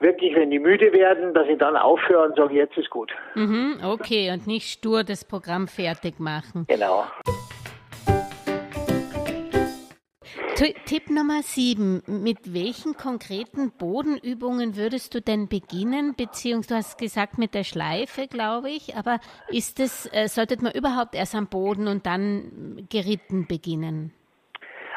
wirklich, 0.00 0.34
wenn 0.34 0.50
die 0.50 0.58
müde 0.58 0.92
werden, 0.92 1.32
dass 1.32 1.46
sie 1.46 1.56
dann 1.56 1.76
aufhören 1.76 2.30
und 2.30 2.36
sagen, 2.36 2.54
jetzt 2.54 2.76
ist 2.76 2.90
gut. 2.90 3.10
Mhm, 3.34 3.80
okay, 3.84 4.30
und 4.32 4.46
nicht 4.46 4.68
stur 4.68 5.02
das 5.02 5.24
Programm 5.24 5.66
fertig 5.66 6.20
machen. 6.20 6.66
Genau. 6.68 7.04
Tipp 10.58 11.08
Nummer 11.08 11.42
sieben. 11.42 12.02
Mit 12.08 12.52
welchen 12.52 12.96
konkreten 12.96 13.70
Bodenübungen 13.78 14.76
würdest 14.76 15.14
du 15.14 15.20
denn 15.20 15.48
beginnen? 15.48 16.16
Beziehungsweise 16.16 16.68
du 16.68 16.74
hast 16.78 16.98
gesagt 16.98 17.38
mit 17.38 17.54
der 17.54 17.62
Schleife, 17.62 18.26
glaube 18.26 18.68
ich. 18.70 18.96
Aber 18.96 19.20
ist 19.50 19.78
es, 19.78 20.12
äh, 20.12 20.26
sollte 20.26 20.60
man 20.60 20.72
überhaupt 20.72 21.14
erst 21.14 21.36
am 21.36 21.46
Boden 21.46 21.86
und 21.86 22.06
dann 22.06 22.88
geritten 22.90 23.46
beginnen? 23.46 24.12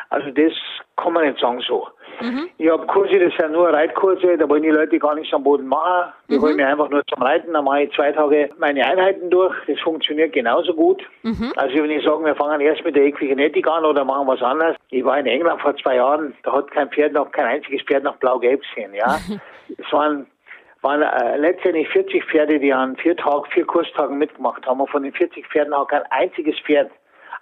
Also 0.09 0.31
das 0.31 0.53
kann 0.97 1.13
man 1.13 1.29
nicht 1.29 1.39
sagen 1.39 1.61
so. 1.67 1.87
Mhm. 2.21 2.49
Ich 2.57 2.69
habe 2.69 2.85
Kurse, 2.87 3.19
das 3.19 3.33
sind 3.39 3.51
nur 3.51 3.69
Reitkurse, 3.69 4.37
da 4.37 4.47
wollen 4.47 4.63
die 4.63 4.69
Leute 4.69 4.99
gar 4.99 5.15
nichts 5.15 5.33
am 5.33 5.43
Boden 5.43 5.67
machen. 5.67 6.11
Die 6.29 6.37
mhm. 6.37 6.41
wollen 6.41 6.55
mir 6.55 6.67
einfach 6.67 6.89
nur 6.89 7.03
zum 7.07 7.21
Reiten, 7.21 7.53
dann 7.53 7.65
mache 7.65 7.83
ich 7.83 7.93
zwei 7.93 8.11
Tage 8.11 8.49
meine 8.57 8.85
Einheiten 8.85 9.29
durch. 9.29 9.55
Das 9.67 9.79
funktioniert 9.79 10.33
genauso 10.33 10.73
gut. 10.73 11.01
Mhm. 11.23 11.51
Also 11.55 11.75
wenn 11.75 11.91
ich 11.91 12.03
sage, 12.03 12.23
wir 12.23 12.35
fangen 12.35 12.61
erst 12.61 12.83
mit 12.83 12.95
der 12.95 13.05
Equikinetik 13.05 13.67
an 13.67 13.85
oder 13.85 14.05
machen 14.05 14.27
was 14.27 14.41
anderes. 14.41 14.75
Ich 14.89 15.03
war 15.03 15.19
in 15.19 15.25
England 15.25 15.61
vor 15.61 15.75
zwei 15.77 15.95
Jahren, 15.95 16.33
da 16.43 16.53
hat 16.53 16.71
kein 16.71 16.89
Pferd 16.89 17.13
noch, 17.13 17.31
kein 17.31 17.45
einziges 17.45 17.81
Pferd 17.83 18.03
noch 18.03 18.17
blau-gelb 18.17 18.61
gesehen, 18.61 18.93
ja. 18.93 19.17
es 19.77 19.91
waren 19.91 20.27
waren 20.81 21.01
äh, 21.03 21.37
letztendlich 21.37 21.87
40 21.89 22.25
Pferde, 22.25 22.59
die 22.59 22.73
an 22.73 22.95
vier 22.97 23.15
Tagen, 23.15 23.45
vier 23.51 23.65
Kurstagen 23.65 24.17
mitgemacht 24.17 24.65
haben. 24.65 24.81
Und 24.81 24.89
von 24.89 25.03
den 25.03 25.13
40 25.13 25.47
Pferden 25.47 25.77
hat 25.77 25.89
kein 25.89 26.03
einziges 26.09 26.59
Pferd 26.61 26.91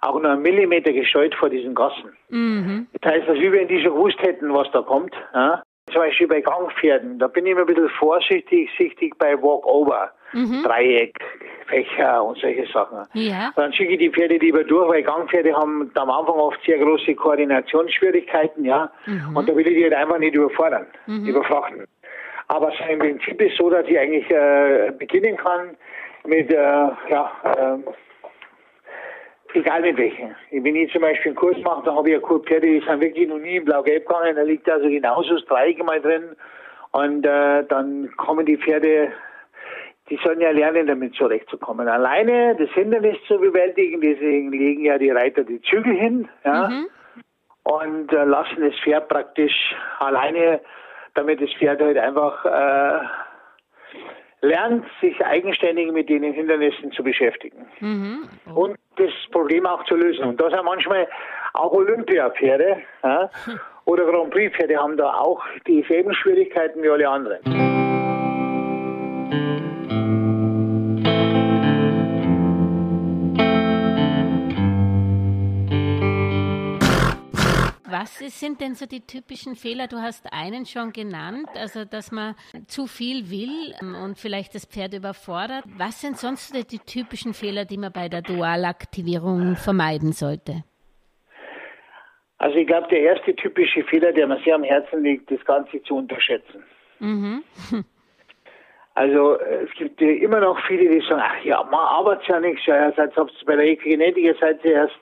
auch 0.00 0.20
nur 0.20 0.30
einen 0.30 0.42
Millimeter 0.42 0.92
gescheut 0.92 1.34
vor 1.34 1.50
diesen 1.50 1.74
Gassen. 1.74 2.16
Mhm. 2.28 2.86
Das 3.00 3.12
heißt, 3.12 3.28
dass 3.28 3.38
wir, 3.38 3.52
wenn 3.52 3.68
die 3.68 3.82
schon 3.82 3.94
gewusst 3.94 4.20
hätten, 4.22 4.52
was 4.54 4.70
da 4.72 4.82
kommt, 4.82 5.14
ja, 5.34 5.62
zum 5.92 6.02
Beispiel 6.02 6.28
bei 6.28 6.40
Gangpferden, 6.40 7.18
da 7.18 7.26
bin 7.26 7.46
ich 7.46 7.52
immer 7.52 7.62
ein 7.62 7.66
bisschen 7.66 7.88
vorsichtig, 7.90 8.70
sichtig 8.78 9.18
bei 9.18 9.34
Walkover, 9.34 10.12
mhm. 10.32 10.62
Dreieck, 10.62 11.18
Fächer 11.66 12.24
und 12.24 12.38
solche 12.38 12.66
Sachen. 12.72 13.06
Ja. 13.14 13.52
Dann 13.56 13.72
schicke 13.72 13.94
ich 13.94 13.98
die 13.98 14.10
Pferde 14.10 14.36
lieber 14.36 14.64
durch, 14.64 14.88
weil 14.88 15.02
Gangpferde 15.02 15.54
haben 15.54 15.90
am 15.94 16.10
Anfang 16.10 16.36
oft 16.36 16.60
sehr 16.64 16.78
große 16.78 17.14
Koordinationsschwierigkeiten, 17.14 18.64
ja. 18.64 18.90
Mhm. 19.06 19.36
Und 19.36 19.48
da 19.48 19.54
will 19.54 19.66
ich 19.66 19.74
die 19.74 19.84
halt 19.84 19.94
einfach 19.94 20.18
nicht 20.18 20.34
überfordern, 20.34 20.86
mhm. 21.06 21.26
überfrachten. 21.26 21.84
Aber 22.48 22.72
so 22.72 22.84
im 22.92 22.98
Prinzip 22.98 23.40
ist 23.40 23.56
so, 23.56 23.70
dass 23.70 23.86
ich 23.86 23.98
eigentlich 23.98 24.28
äh, 24.30 24.92
beginnen 24.98 25.36
kann 25.36 25.76
mit, 26.24 26.52
äh, 26.52 26.56
ja, 26.56 27.32
äh, 27.44 27.90
Egal 29.52 29.82
mit 29.82 29.96
welchen. 29.96 30.34
Wenn 30.50 30.76
ich 30.76 30.92
zum 30.92 31.02
Beispiel 31.02 31.30
einen 31.30 31.36
Kurs 31.36 31.58
mache, 31.64 31.84
dann 31.84 31.96
habe 31.96 32.10
ich 32.10 32.20
ja 32.20 32.38
Pferde, 32.38 32.66
die 32.66 32.80
sind 32.86 33.00
wirklich 33.00 33.28
noch 33.28 33.38
nie 33.38 33.56
in 33.56 33.64
Blau-Gelb 33.64 34.06
gegangen, 34.06 34.36
da 34.36 34.42
liegt 34.42 34.70
also 34.70 34.88
genauso 34.88 35.34
das 35.34 35.44
Dreieck 35.46 35.84
mal 35.84 36.00
drin. 36.00 36.36
Und 36.92 37.24
äh, 37.24 37.64
dann 37.64 38.10
kommen 38.16 38.46
die 38.46 38.56
Pferde, 38.56 39.12
die 40.08 40.18
sollen 40.24 40.40
ja 40.40 40.50
lernen, 40.50 40.86
damit 40.86 41.14
zurechtzukommen. 41.14 41.88
Alleine 41.88 42.56
das 42.56 42.70
Hindernis 42.70 43.16
zu 43.26 43.38
bewältigen, 43.38 44.00
deswegen 44.00 44.50
legen 44.50 44.84
ja 44.84 44.98
die 44.98 45.10
Reiter 45.10 45.44
die 45.44 45.60
Zügel 45.62 45.94
hin, 45.94 46.28
ja, 46.44 46.68
mhm. 46.68 46.86
und 47.64 48.12
äh, 48.12 48.24
lassen 48.24 48.60
das 48.60 48.74
Pferd 48.80 49.08
praktisch 49.08 49.74
alleine, 49.98 50.60
damit 51.14 51.40
das 51.40 51.52
Pferd 51.54 51.80
halt 51.80 51.98
einfach 51.98 52.44
äh, 52.44 53.04
lernt, 54.42 54.84
sich 55.00 55.24
eigenständig 55.24 55.92
mit 55.92 56.08
den 56.08 56.22
Hindernissen 56.22 56.92
zu 56.92 57.02
beschäftigen. 57.02 57.66
Mhm. 57.80 58.28
Oh. 58.54 58.64
Und 58.64 58.76
das 58.96 59.10
Problem 59.32 59.66
auch 59.66 59.84
zu 59.84 59.96
lösen. 59.96 60.24
Und 60.24 60.40
da 60.40 60.50
sind 60.50 60.64
manchmal 60.64 61.08
auch 61.54 61.72
Olympiapferde 61.72 62.78
ja, 63.02 63.30
oder 63.84 64.04
Grand 64.04 64.30
Prix-Pferde 64.30 64.76
haben 64.76 64.96
da 64.96 65.14
auch 65.14 65.42
dieselben 65.66 66.14
Schwierigkeiten 66.14 66.82
wie 66.82 66.88
alle 66.88 67.08
anderen. 67.08 67.69
Was 78.00 78.16
sind 78.16 78.62
denn 78.62 78.74
so 78.74 78.86
die 78.86 79.06
typischen 79.06 79.56
Fehler? 79.56 79.86
Du 79.86 79.98
hast 79.98 80.32
einen 80.32 80.64
schon 80.64 80.90
genannt, 80.90 81.50
also 81.54 81.84
dass 81.84 82.10
man 82.10 82.34
zu 82.66 82.86
viel 82.86 83.30
will 83.30 83.74
ähm, 83.82 83.94
und 83.94 84.16
vielleicht 84.16 84.54
das 84.54 84.64
Pferd 84.64 84.94
überfordert. 84.94 85.64
Was 85.76 86.00
sind 86.00 86.16
sonst 86.16 86.54
die 86.72 86.78
typischen 86.78 87.34
Fehler, 87.34 87.66
die 87.66 87.76
man 87.76 87.92
bei 87.92 88.08
der 88.08 88.22
Dualaktivierung 88.22 89.54
vermeiden 89.56 90.12
sollte? 90.12 90.64
Also 92.38 92.56
ich 92.56 92.66
glaube, 92.66 92.88
der 92.88 93.00
erste 93.00 93.36
typische 93.36 93.84
Fehler, 93.84 94.12
der 94.12 94.26
mir 94.26 94.40
sehr 94.46 94.54
am 94.54 94.64
Herzen 94.64 95.02
liegt, 95.02 95.30
das 95.30 95.44
Ganze 95.44 95.82
zu 95.82 95.96
unterschätzen. 95.96 96.64
Mhm. 97.00 97.44
Also 98.94 99.38
es 99.38 99.70
gibt 99.78 100.02
immer 100.02 100.40
noch 100.40 100.58
viele, 100.66 100.90
die 100.90 101.00
sagen, 101.06 101.22
ach 101.24 101.42
ja, 101.44 101.62
man 101.62 101.74
arbeitet 101.74 102.26
ja 102.26 102.40
nichts, 102.40 102.66
ja, 102.66 102.88
jetzt 102.88 102.98
habt 102.98 103.16
ihr 103.16 103.46
bei 103.46 103.56
der 103.56 103.64
Equigenetik, 103.66 104.36
seid 104.40 104.62
ihr 104.64 104.72
erst 104.72 104.98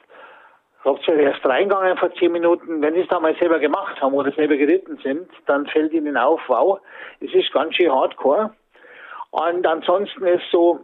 Habt 0.88 1.06
ihr 1.06 1.18
erst 1.18 1.44
reingegangen 1.44 1.98
vor 1.98 2.12
zehn 2.14 2.32
Minuten, 2.32 2.80
wenn 2.80 2.94
sie 2.94 3.00
es 3.00 3.08
da 3.08 3.20
mal 3.20 3.36
selber 3.36 3.58
gemacht 3.58 4.00
haben 4.00 4.14
oder 4.14 4.32
selber 4.32 4.56
geritten 4.56 4.98
sind, 5.02 5.28
dann 5.46 5.66
fällt 5.66 5.92
ihnen 5.92 6.16
auf, 6.16 6.40
wow, 6.48 6.80
es 7.20 7.32
ist 7.34 7.52
ganz 7.52 7.74
schön 7.74 7.92
hardcore. 7.92 8.54
Und 9.30 9.66
ansonsten 9.66 10.24
ist 10.26 10.44
so 10.50 10.80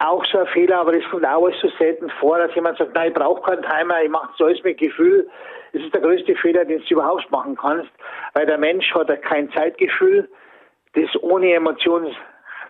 auch 0.00 0.24
so 0.24 0.38
ein 0.38 0.46
Fehler, 0.48 0.80
aber 0.80 0.92
das 0.92 1.08
kommt 1.10 1.26
auch 1.26 1.48
so 1.60 1.68
selten 1.78 2.10
vor, 2.18 2.38
dass 2.38 2.54
jemand 2.54 2.78
sagt, 2.78 2.94
nein, 2.94 3.08
ich 3.08 3.14
brauche 3.14 3.42
keinen 3.42 3.62
Timer, 3.62 4.02
ich 4.02 4.10
mache 4.10 4.30
das 4.36 4.46
alles 4.46 4.64
mit 4.64 4.78
Gefühl. 4.78 5.28
Das 5.72 5.82
ist 5.82 5.94
der 5.94 6.00
größte 6.00 6.34
Fehler, 6.36 6.64
den 6.64 6.80
du 6.80 6.94
überhaupt 6.94 7.30
machen 7.30 7.56
kannst, 7.56 7.90
weil 8.34 8.46
der 8.46 8.58
Mensch 8.58 8.92
hat 8.92 9.22
kein 9.22 9.52
Zeitgefühl, 9.52 10.28
das 10.94 11.22
ohne 11.22 11.52
Emotionen 11.52 12.16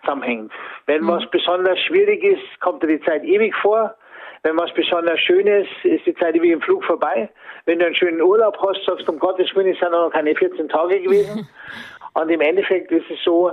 zusammenhängt. 0.01 0.51
Wenn 0.85 1.03
mhm. 1.03 1.07
was 1.07 1.29
besonders 1.31 1.79
schwierig 1.79 2.23
ist, 2.23 2.59
kommt 2.59 2.83
dir 2.83 2.87
die 2.87 3.01
Zeit 3.01 3.23
ewig 3.23 3.55
vor. 3.55 3.95
Wenn 4.43 4.57
was 4.57 4.73
besonders 4.73 5.19
schön 5.19 5.45
ist, 5.45 5.69
ist 5.83 6.05
die 6.05 6.15
Zeit 6.15 6.33
wie 6.41 6.51
im 6.51 6.61
Flug 6.61 6.83
vorbei. 6.83 7.29
Wenn 7.65 7.79
du 7.79 7.85
einen 7.85 7.95
schönen 7.95 8.21
Urlaub 8.21 8.57
hast, 8.57 8.83
sagst 8.85 9.07
du, 9.07 9.11
um 9.11 9.19
Gottes 9.19 9.55
Willen, 9.55 9.73
es 9.73 9.79
sind 9.79 9.91
noch 9.91 10.09
keine 10.11 10.35
14 10.35 10.67
Tage 10.67 10.99
gewesen. 10.99 11.47
Und 12.13 12.29
im 12.29 12.41
Endeffekt 12.41 12.91
ist 12.91 13.09
es 13.09 13.23
so, 13.23 13.51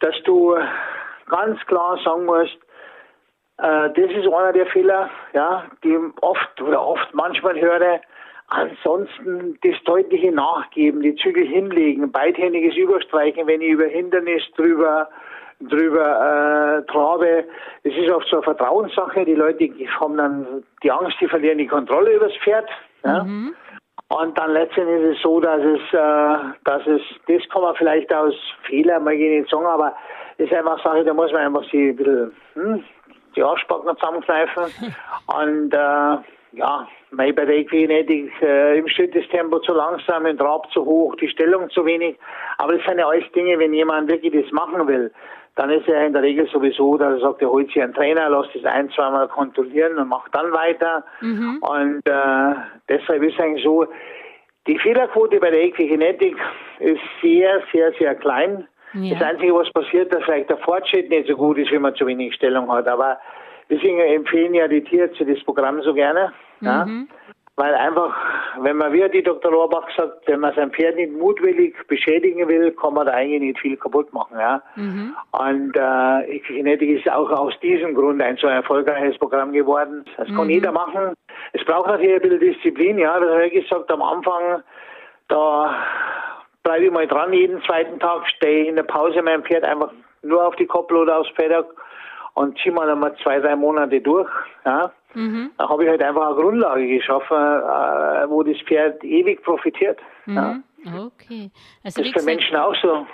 dass 0.00 0.14
du 0.24 0.54
ganz 1.28 1.58
klar 1.66 1.98
sagen 2.04 2.26
musst, 2.26 2.56
äh, 3.58 3.90
das 3.90 4.10
ist 4.10 4.26
einer 4.26 4.52
der 4.52 4.66
Fehler, 4.66 5.10
ja, 5.32 5.64
die 5.82 5.98
oft 6.20 6.60
oder 6.60 6.86
oft 6.86 7.14
manchmal 7.14 7.58
höre. 7.58 8.00
Ansonsten 8.48 9.58
das 9.62 9.82
deutliche 9.84 10.30
Nachgeben, 10.30 11.00
die 11.00 11.16
Zügel 11.16 11.46
hinlegen, 11.46 12.12
beidhändiges 12.12 12.76
Überstreichen, 12.76 13.46
wenn 13.46 13.60
ich 13.60 13.70
über 13.70 13.86
Hindernis 13.86 14.42
drüber 14.56 15.08
drüber 15.60 16.82
äh, 16.84 16.90
trabe. 16.90 17.44
Es 17.82 17.94
ist 17.94 18.10
oft 18.10 18.28
so 18.28 18.36
eine 18.36 18.42
Vertrauenssache. 18.42 19.24
Die 19.24 19.34
Leute 19.34 19.70
haben 20.00 20.16
dann 20.16 20.64
die 20.82 20.90
Angst, 20.90 21.16
die 21.20 21.28
verlieren 21.28 21.58
die 21.58 21.66
Kontrolle 21.66 22.14
über 22.14 22.28
das 22.28 22.36
Pferd. 22.38 22.68
Ja? 23.04 23.24
Mhm. 23.24 23.54
Und 24.08 24.38
dann 24.38 24.52
letztendlich 24.52 25.02
ist 25.02 25.16
es 25.16 25.22
so, 25.22 25.40
dass 25.40 25.60
es, 25.60 25.80
äh, 25.92 26.38
dass 26.64 26.86
es, 26.86 27.02
das 27.26 27.48
kann 27.50 27.62
man 27.62 27.74
vielleicht 27.74 28.12
aus 28.14 28.34
Fehler 28.62 29.00
mal 29.00 29.16
nicht 29.16 29.50
sagen, 29.50 29.66
aber 29.66 29.96
es 30.38 30.46
ist 30.46 30.52
einfach 30.52 30.82
Sache, 30.82 31.04
da 31.04 31.12
muss 31.12 31.32
man 31.32 31.42
einfach 31.42 31.68
sie 31.70 31.88
ein 31.88 31.96
bisschen, 31.96 32.32
hm, 32.54 32.84
die 33.34 33.42
Arschbacken 33.42 33.96
zusammenkneifen. 33.96 34.64
Und 35.26 35.74
äh, 35.74 36.18
ja, 36.52 36.88
bei 37.10 37.32
der 37.32 37.48
Equigenetik 37.48 38.30
äh, 38.42 38.78
im 38.78 38.88
Schritt 38.88 39.14
das 39.14 39.26
Tempo 39.28 39.58
zu 39.60 39.72
langsam, 39.72 40.24
den 40.24 40.38
Trab 40.38 40.70
zu 40.72 40.84
hoch, 40.84 41.16
die 41.16 41.28
Stellung 41.28 41.68
zu 41.70 41.84
wenig. 41.84 42.16
Aber 42.58 42.74
das 42.74 42.84
sind 42.86 42.98
ja 42.98 43.08
alles 43.08 43.30
Dinge, 43.32 43.58
wenn 43.58 43.74
jemand 43.74 44.08
wirklich 44.08 44.32
das 44.32 44.52
machen 44.52 44.86
will, 44.86 45.12
dann 45.56 45.70
ist 45.70 45.88
er 45.88 46.06
in 46.06 46.12
der 46.12 46.22
Regel 46.22 46.46
sowieso, 46.48 46.98
dass 46.98 47.14
er 47.14 47.20
sagt, 47.20 47.42
er 47.42 47.50
holt 47.50 47.68
sich 47.68 47.82
einen 47.82 47.94
Trainer, 47.94 48.28
lässt 48.28 48.54
das 48.54 48.64
ein, 48.64 48.90
zweimal 48.90 49.26
kontrollieren 49.28 49.98
und 49.98 50.08
macht 50.08 50.34
dann 50.34 50.52
weiter. 50.52 51.02
Mhm. 51.22 51.58
Und 51.62 52.06
äh, 52.06 52.54
deshalb 52.88 53.22
ist 53.22 53.40
eigentlich 53.40 53.64
so, 53.64 53.86
die 54.66 54.78
Fehlerquote 54.78 55.40
bei 55.40 55.50
der 55.50 55.64
Equigenetik 55.64 56.36
ist 56.80 57.00
sehr, 57.22 57.62
sehr, 57.72 57.92
sehr 57.98 58.14
klein. 58.16 58.68
Ja. 58.92 59.14
Das 59.14 59.28
Einzige, 59.28 59.54
was 59.54 59.70
passiert, 59.72 60.12
dass 60.12 60.24
vielleicht 60.24 60.50
der 60.50 60.58
Fortschritt 60.58 61.08
nicht 61.08 61.28
so 61.28 61.36
gut 61.36 61.56
ist, 61.56 61.70
wenn 61.72 61.82
man 61.82 61.94
zu 61.94 62.06
wenig 62.06 62.34
Stellung 62.34 62.70
hat. 62.70 62.86
Aber 62.86 63.18
deswegen 63.70 63.98
empfehlen 64.00 64.54
ja 64.54 64.68
die 64.68 64.84
Tierärzte 64.84 65.24
das 65.24 65.42
Programm 65.44 65.80
so 65.82 65.94
gerne. 65.94 66.32
Mhm. 66.60 66.66
Ja? 66.66 66.86
Weil 67.58 67.74
einfach, 67.74 68.14
wenn 68.60 68.76
man, 68.76 68.92
wie 68.92 69.08
die 69.08 69.22
Dr. 69.22 69.50
Rohrbach 69.50 69.88
sagt, 69.96 70.28
wenn 70.28 70.40
man 70.40 70.54
sein 70.54 70.70
Pferd 70.72 70.96
nicht 70.96 71.12
mutwillig 71.12 71.74
beschädigen 71.88 72.46
will, 72.48 72.70
kann 72.72 72.92
man 72.92 73.06
da 73.06 73.12
eigentlich 73.14 73.40
nicht 73.40 73.60
viel 73.60 73.78
kaputt 73.78 74.12
machen. 74.12 74.38
Ja? 74.38 74.62
Mhm. 74.74 75.16
Und 75.32 75.74
äh, 75.74 76.38
Genetik 76.40 76.98
ist 76.98 77.10
auch 77.10 77.30
aus 77.30 77.58
diesem 77.60 77.94
Grund 77.94 78.20
ein 78.20 78.36
so 78.36 78.46
erfolgreiches 78.46 79.16
Programm 79.16 79.52
geworden. 79.52 80.04
Das 80.18 80.28
kann 80.28 80.44
mhm. 80.44 80.50
jeder 80.50 80.70
machen. 80.70 81.14
Es 81.54 81.64
braucht 81.64 81.86
natürlich 81.86 82.16
ein 82.16 82.28
bisschen 82.28 82.40
Disziplin, 82.40 82.98
ja. 82.98 83.18
Das 83.18 83.30
habe 83.30 83.46
ich 83.46 83.54
gesagt 83.54 83.90
am 83.90 84.02
Anfang, 84.02 84.62
da 85.28 85.74
bleibe 86.62 86.84
ich 86.84 86.92
mal 86.92 87.06
dran, 87.06 87.32
jeden 87.32 87.62
zweiten 87.62 87.98
Tag 88.00 88.28
stehe 88.36 88.64
ich 88.64 88.68
in 88.68 88.76
der 88.76 88.82
Pause 88.82 89.22
mein 89.22 89.42
Pferd 89.42 89.64
einfach 89.64 89.92
nur 90.22 90.46
auf 90.46 90.56
die 90.56 90.66
Koppel 90.66 90.98
oder 90.98 91.20
aufs 91.20 91.30
Pferd 91.30 91.66
und 92.34 92.58
ziehe 92.58 92.74
mal 92.74 92.90
einmal 92.90 93.16
zwei, 93.22 93.40
drei 93.40 93.56
Monate 93.56 94.00
durch. 94.02 94.28
Ja. 94.66 94.90
Mhm. 95.14 95.50
Da 95.58 95.68
habe 95.68 95.84
ich 95.84 95.90
halt 95.90 96.02
einfach 96.02 96.26
eine 96.26 96.36
Grundlage 96.36 96.86
geschaffen, 96.86 97.36
äh, 97.36 98.28
wo 98.28 98.42
das 98.42 98.56
Pferd 98.66 99.02
ewig 99.04 99.42
profitiert. 99.42 99.98
Mhm. 100.26 100.36
Ja. 100.36 101.06
Okay. 101.06 101.50
Also 101.82 102.02
das 102.02 102.10
ist 102.10 102.20
für 102.20 102.24
Menschen 102.24 102.56
auch 102.56 102.74
so. 102.80 103.06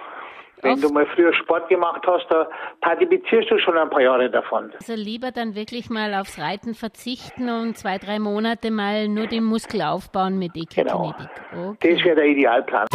Wenn 0.64 0.81
du 0.81 0.90
mal 0.90 1.07
früher 1.07 1.35
Sport 1.35 1.68
gemacht 1.68 2.02
hast, 2.07 2.24
da 2.31 2.48
partizipierst 2.83 3.50
du 3.50 3.59
schon 3.59 3.76
ein 3.76 3.90
paar 3.90 4.00
Jahre 4.00 4.31
davon. 4.31 4.70
Also 4.78 4.94
lieber 4.94 5.33
dann 5.33 5.57
wirklich 5.57 5.90
mal 5.90 6.14
aufs 6.14 6.38
Reiten 6.38 6.74
verzichten 6.74 7.48
und 7.48 7.76
zwei, 7.76 7.98
drei 7.98 8.20
Monate 8.20 8.70
mal 8.70 9.09
nur 9.09 9.26
den 9.26 9.42
Muskel 9.42 9.83
aufbauen 9.83 10.38
mit 10.38 10.55
Equikinetik. 10.55 11.31
Genau. 11.50 11.70
Okay. 11.70 11.94
Das 11.96 12.05
wäre 12.05 12.14
der 12.14 12.26
Idealplan. 12.26 12.87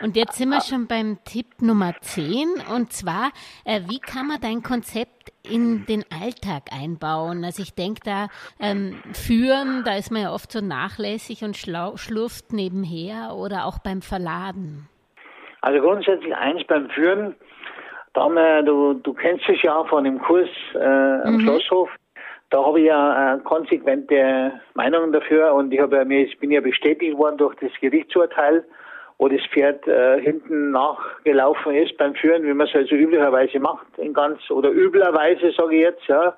Und 0.00 0.16
jetzt 0.16 0.34
sind 0.34 0.50
wir 0.50 0.60
schon 0.60 0.86
beim 0.86 1.18
Tipp 1.24 1.60
Nummer 1.60 1.92
10 2.00 2.62
und 2.74 2.92
zwar, 2.92 3.30
äh, 3.64 3.80
wie 3.88 3.98
kann 3.98 4.28
man 4.28 4.38
dein 4.40 4.62
Konzept 4.62 5.32
in 5.42 5.86
den 5.86 6.04
Alltag 6.22 6.72
einbauen? 6.72 7.44
Also 7.44 7.62
ich 7.62 7.74
denke 7.74 8.00
da, 8.04 8.28
ähm, 8.60 9.02
führen, 9.12 9.82
da 9.84 9.96
ist 9.96 10.12
man 10.12 10.22
ja 10.22 10.32
oft 10.32 10.52
so 10.52 10.60
nachlässig 10.60 11.42
und 11.42 11.56
schlurft 11.56 12.52
nebenher 12.52 13.34
oder 13.34 13.66
auch 13.66 13.80
beim 13.80 14.00
Verladen. 14.00 14.88
Also 15.62 15.80
grundsätzlich 15.80 16.34
eins 16.36 16.62
beim 16.68 16.88
Führen, 16.90 17.34
da 18.12 18.22
haben 18.22 18.34
wir, 18.34 18.62
du, 18.62 18.94
du 18.94 19.12
kennst 19.14 19.48
es 19.48 19.60
ja 19.62 19.82
von 19.84 20.04
dem 20.04 20.20
Kurs 20.20 20.48
äh, 20.74 20.78
am 20.78 21.34
mhm. 21.34 21.40
Schlosshof, 21.40 21.90
da 22.50 22.64
habe 22.64 22.78
ich 22.80 22.86
ja 22.86 23.34
äh, 23.34 23.38
konsequente 23.40 24.52
Meinungen 24.74 25.12
dafür 25.12 25.54
und 25.54 25.72
ich, 25.72 25.80
habe 25.80 25.96
ja, 25.96 26.02
ich 26.04 26.38
bin 26.38 26.52
ja 26.52 26.60
bestätigt 26.60 27.18
worden 27.18 27.36
durch 27.36 27.56
das 27.56 27.72
Gerichtsurteil 27.80 28.64
wo 29.18 29.28
das 29.28 29.44
Pferd 29.52 29.86
äh, 29.88 30.20
hinten 30.20 30.70
nachgelaufen 30.70 31.74
ist 31.74 31.96
beim 31.96 32.14
Führen, 32.14 32.44
wie 32.44 32.54
man 32.54 32.68
es 32.68 32.74
also 32.74 32.94
üblicherweise 32.94 33.58
macht, 33.58 33.86
in 33.98 34.14
ganz 34.14 34.48
oder 34.50 34.70
üblerweise 34.70 35.50
sage 35.52 35.74
ich 35.74 35.82
jetzt, 35.82 36.06
ja, 36.06 36.34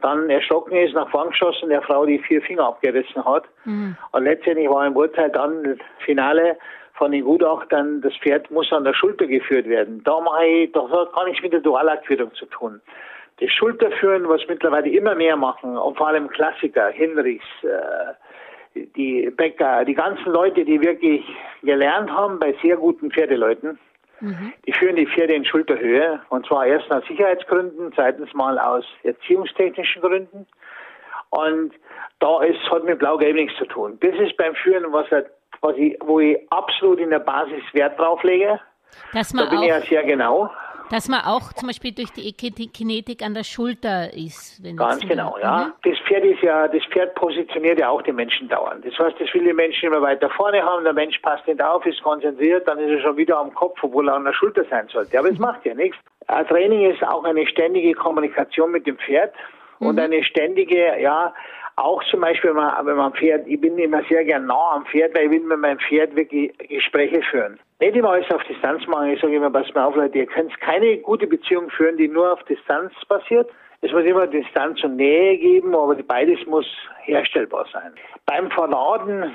dann 0.00 0.30
erschrocken 0.30 0.76
ist, 0.76 0.94
nach 0.94 1.10
vorn 1.10 1.30
geschossen, 1.30 1.68
der 1.68 1.82
Frau 1.82 2.06
die 2.06 2.18
vier 2.18 2.42
Finger 2.42 2.66
abgerissen 2.66 3.24
hat. 3.24 3.44
Mhm. 3.64 3.96
Und 4.12 4.24
letztendlich 4.24 4.68
war 4.68 4.86
im 4.86 4.96
Urteil 4.96 5.30
dann 5.30 5.78
Finale 6.04 6.56
von 6.94 7.12
den 7.12 7.24
Gutachtern, 7.24 8.00
das 8.00 8.14
Pferd 8.16 8.50
muss 8.50 8.72
an 8.72 8.84
der 8.84 8.94
Schulter 8.94 9.26
geführt 9.26 9.68
werden. 9.68 10.02
Da 10.04 10.18
mache 10.20 10.46
ich, 10.46 10.72
das 10.72 10.90
hat 10.90 11.12
gar 11.12 11.24
nichts 11.24 11.42
mit 11.42 11.52
der 11.52 11.60
Dualaktivierung 11.60 12.34
zu 12.34 12.46
tun. 12.46 12.80
Das 13.40 13.50
Schulterführen, 13.50 14.28
was 14.28 14.40
mittlerweile 14.48 14.88
immer 14.88 15.14
mehr 15.14 15.36
machen, 15.36 15.76
und 15.76 15.96
vor 15.96 16.08
allem 16.08 16.28
Klassiker, 16.28 16.88
Hinrichs, 16.88 17.44
äh, 17.62 18.12
die 18.74 19.30
Bäcker, 19.30 19.84
die 19.84 19.94
ganzen 19.94 20.32
Leute, 20.32 20.64
die 20.64 20.80
wirklich 20.80 21.24
gelernt 21.62 22.10
haben 22.10 22.38
bei 22.38 22.54
sehr 22.62 22.76
guten 22.76 23.10
Pferdeleuten, 23.10 23.78
Mhm. 24.22 24.52
Die 24.66 24.72
führen 24.72 24.94
die 24.94 25.06
Pferde 25.06 25.34
in 25.34 25.44
Schulterhöhe 25.44 26.20
und 26.28 26.46
zwar 26.46 26.64
erst 26.64 26.90
aus 26.92 27.04
Sicherheitsgründen, 27.08 27.92
zweitens 27.92 28.32
mal 28.34 28.56
aus 28.56 28.84
erziehungstechnischen 29.02 30.00
Gründen. 30.00 30.46
Und 31.30 31.72
da 32.20 32.42
ist, 32.42 32.60
hat 32.70 32.84
mit 32.84 33.00
Blau-Gelb 33.00 33.34
nichts 33.34 33.58
zu 33.58 33.64
tun. 33.64 33.98
Das 34.00 34.14
ist 34.20 34.36
beim 34.36 34.54
Führen, 34.54 34.92
was, 34.92 35.06
was 35.60 35.76
ich, 35.76 35.98
wo 36.00 36.20
ich 36.20 36.38
absolut 36.50 37.00
in 37.00 37.10
der 37.10 37.18
Basis 37.18 37.62
Wert 37.72 37.98
drauf 37.98 38.22
lege. 38.22 38.60
Dass 39.12 39.34
man 39.34 39.46
da 39.46 39.50
bin 39.50 39.58
auch, 39.58 39.62
ich 39.62 39.68
ja 39.70 39.80
sehr 39.80 40.04
genau. 40.04 40.50
Dass 40.92 41.08
man 41.08 41.22
auch 41.24 41.54
zum 41.54 41.68
Beispiel 41.68 41.92
durch 41.92 42.10
die 42.12 42.34
Kinetik 42.34 43.22
an 43.22 43.32
der 43.32 43.44
Schulter 43.44 44.12
ist. 44.12 44.62
Ganz 44.76 45.00
genau, 45.00 45.38
ja. 45.40 45.72
Mhm. 45.82 45.90
Das 45.90 45.98
Pferd 46.00 46.22
ist 46.22 46.42
ja, 46.42 46.68
das 46.68 46.84
Pferd 46.92 47.14
positioniert 47.14 47.80
ja 47.80 47.88
auch 47.88 48.02
den 48.02 48.16
Menschen 48.16 48.46
dauernd. 48.46 48.84
Das 48.84 48.98
heißt, 48.98 49.18
das 49.18 49.30
viele 49.30 49.54
Menschen 49.54 49.86
immer 49.86 50.02
weiter 50.02 50.28
vorne 50.28 50.62
haben, 50.62 50.84
der 50.84 50.92
Mensch 50.92 51.18
passt 51.20 51.46
nicht 51.46 51.62
auf, 51.62 51.86
ist 51.86 52.02
konzentriert, 52.02 52.68
dann 52.68 52.78
ist 52.78 52.90
er 52.90 53.00
schon 53.00 53.16
wieder 53.16 53.38
am 53.38 53.54
Kopf, 53.54 53.78
obwohl 53.82 54.06
er 54.06 54.16
an 54.16 54.24
der 54.24 54.34
Schulter 54.34 54.66
sein 54.68 54.86
sollte. 54.88 55.18
Aber 55.18 55.30
das 55.30 55.38
mhm. 55.38 55.46
macht 55.46 55.64
ja 55.64 55.74
nichts. 55.74 55.96
Ein 56.26 56.46
Training 56.46 56.90
ist 56.90 57.02
auch 57.02 57.24
eine 57.24 57.46
ständige 57.46 57.94
Kommunikation 57.94 58.70
mit 58.70 58.86
dem 58.86 58.98
Pferd 58.98 59.32
und 59.78 59.94
mhm. 59.94 60.02
eine 60.02 60.22
ständige, 60.22 61.00
ja, 61.00 61.32
auch 61.76 62.04
zum 62.04 62.20
Beispiel, 62.20 62.50
wenn 62.50 62.56
man, 62.56 62.86
wenn 62.86 62.96
man 62.96 63.14
fährt, 63.14 63.46
ich 63.46 63.58
bin 63.58 63.78
immer 63.78 64.02
sehr 64.10 64.24
gern 64.24 64.44
nah 64.44 64.72
am 64.74 64.84
Pferd, 64.84 65.14
weil 65.14 65.24
ich 65.24 65.30
will 65.30 65.40
mit 65.40 65.58
meinem 65.58 65.78
Pferd 65.78 66.14
wirklich 66.14 66.52
Gespräche 66.68 67.22
führen. 67.22 67.58
Nicht 67.82 67.96
immer 67.96 68.10
alles 68.10 68.30
auf 68.30 68.44
Distanz 68.44 68.86
machen. 68.86 69.10
Ich 69.10 69.20
sage 69.20 69.34
immer, 69.34 69.50
pass 69.50 69.66
mal 69.74 69.86
auf, 69.86 69.96
Leute, 69.96 70.16
ihr 70.18 70.26
könnt 70.26 70.56
keine 70.60 70.98
gute 70.98 71.26
Beziehung 71.26 71.68
führen, 71.68 71.96
die 71.96 72.06
nur 72.06 72.32
auf 72.32 72.40
Distanz 72.44 72.92
basiert. 73.08 73.50
Es 73.80 73.90
muss 73.90 74.04
immer 74.04 74.28
Distanz 74.28 74.84
und 74.84 74.94
Nähe 74.94 75.36
geben, 75.36 75.74
aber 75.74 75.96
beides 75.96 76.46
muss 76.46 76.64
herstellbar 77.02 77.66
sein. 77.72 77.92
Beim 78.24 78.52
Verladen 78.52 79.34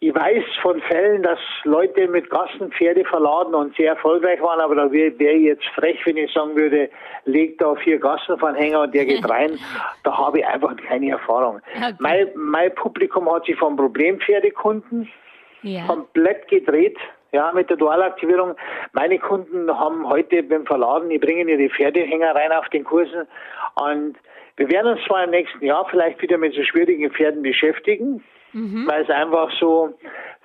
ich 0.00 0.14
weiß 0.14 0.44
von 0.60 0.78
Fällen, 0.82 1.22
dass 1.22 1.38
Leute 1.62 2.06
mit 2.08 2.28
Gassen 2.28 2.70
Pferde 2.72 3.04
verladen 3.06 3.54
und 3.54 3.74
sehr 3.76 3.92
erfolgreich 3.92 4.42
waren, 4.42 4.60
aber 4.60 4.74
da 4.74 4.92
wäre 4.92 5.14
ich 5.14 5.44
jetzt 5.44 5.64
frech, 5.74 6.04
wenn 6.04 6.18
ich 6.18 6.30
sagen 6.34 6.56
würde, 6.56 6.90
legt 7.24 7.62
da 7.62 7.74
vier 7.76 7.98
Gassen 7.98 8.36
von 8.38 8.54
Hänger 8.56 8.82
und 8.82 8.94
der 8.94 9.06
geht 9.06 9.26
rein. 9.30 9.58
da 10.02 10.18
habe 10.18 10.40
ich 10.40 10.46
einfach 10.46 10.76
keine 10.88 11.12
Erfahrung. 11.12 11.62
Okay. 11.76 11.94
Mein, 11.98 12.28
mein 12.34 12.74
Publikum 12.74 13.32
hat 13.32 13.46
sich 13.46 13.56
von 13.56 13.76
Problempferdekunden 13.76 15.08
ja. 15.62 15.86
komplett 15.86 16.48
gedreht. 16.48 16.98
Ja, 17.34 17.50
mit 17.52 17.68
der 17.68 17.76
Dualaktivierung. 17.76 18.54
Meine 18.92 19.18
Kunden 19.18 19.68
haben 19.76 20.08
heute 20.08 20.44
beim 20.44 20.64
Verladen, 20.66 21.08
die 21.08 21.18
bringen 21.18 21.48
ihre 21.48 21.68
Pferdehänger 21.68 22.32
rein 22.32 22.52
auf 22.52 22.68
den 22.68 22.84
Kursen 22.84 23.26
und 23.74 24.16
wir 24.56 24.70
werden 24.70 24.92
uns 24.92 25.04
zwar 25.04 25.24
im 25.24 25.30
nächsten 25.30 25.64
Jahr 25.64 25.84
vielleicht 25.90 26.22
wieder 26.22 26.38
mit 26.38 26.54
so 26.54 26.62
schwierigen 26.62 27.10
Pferden 27.10 27.42
beschäftigen, 27.42 28.22
mhm. 28.52 28.86
weil 28.86 29.02
es 29.02 29.10
einfach 29.10 29.50
so, 29.58 29.94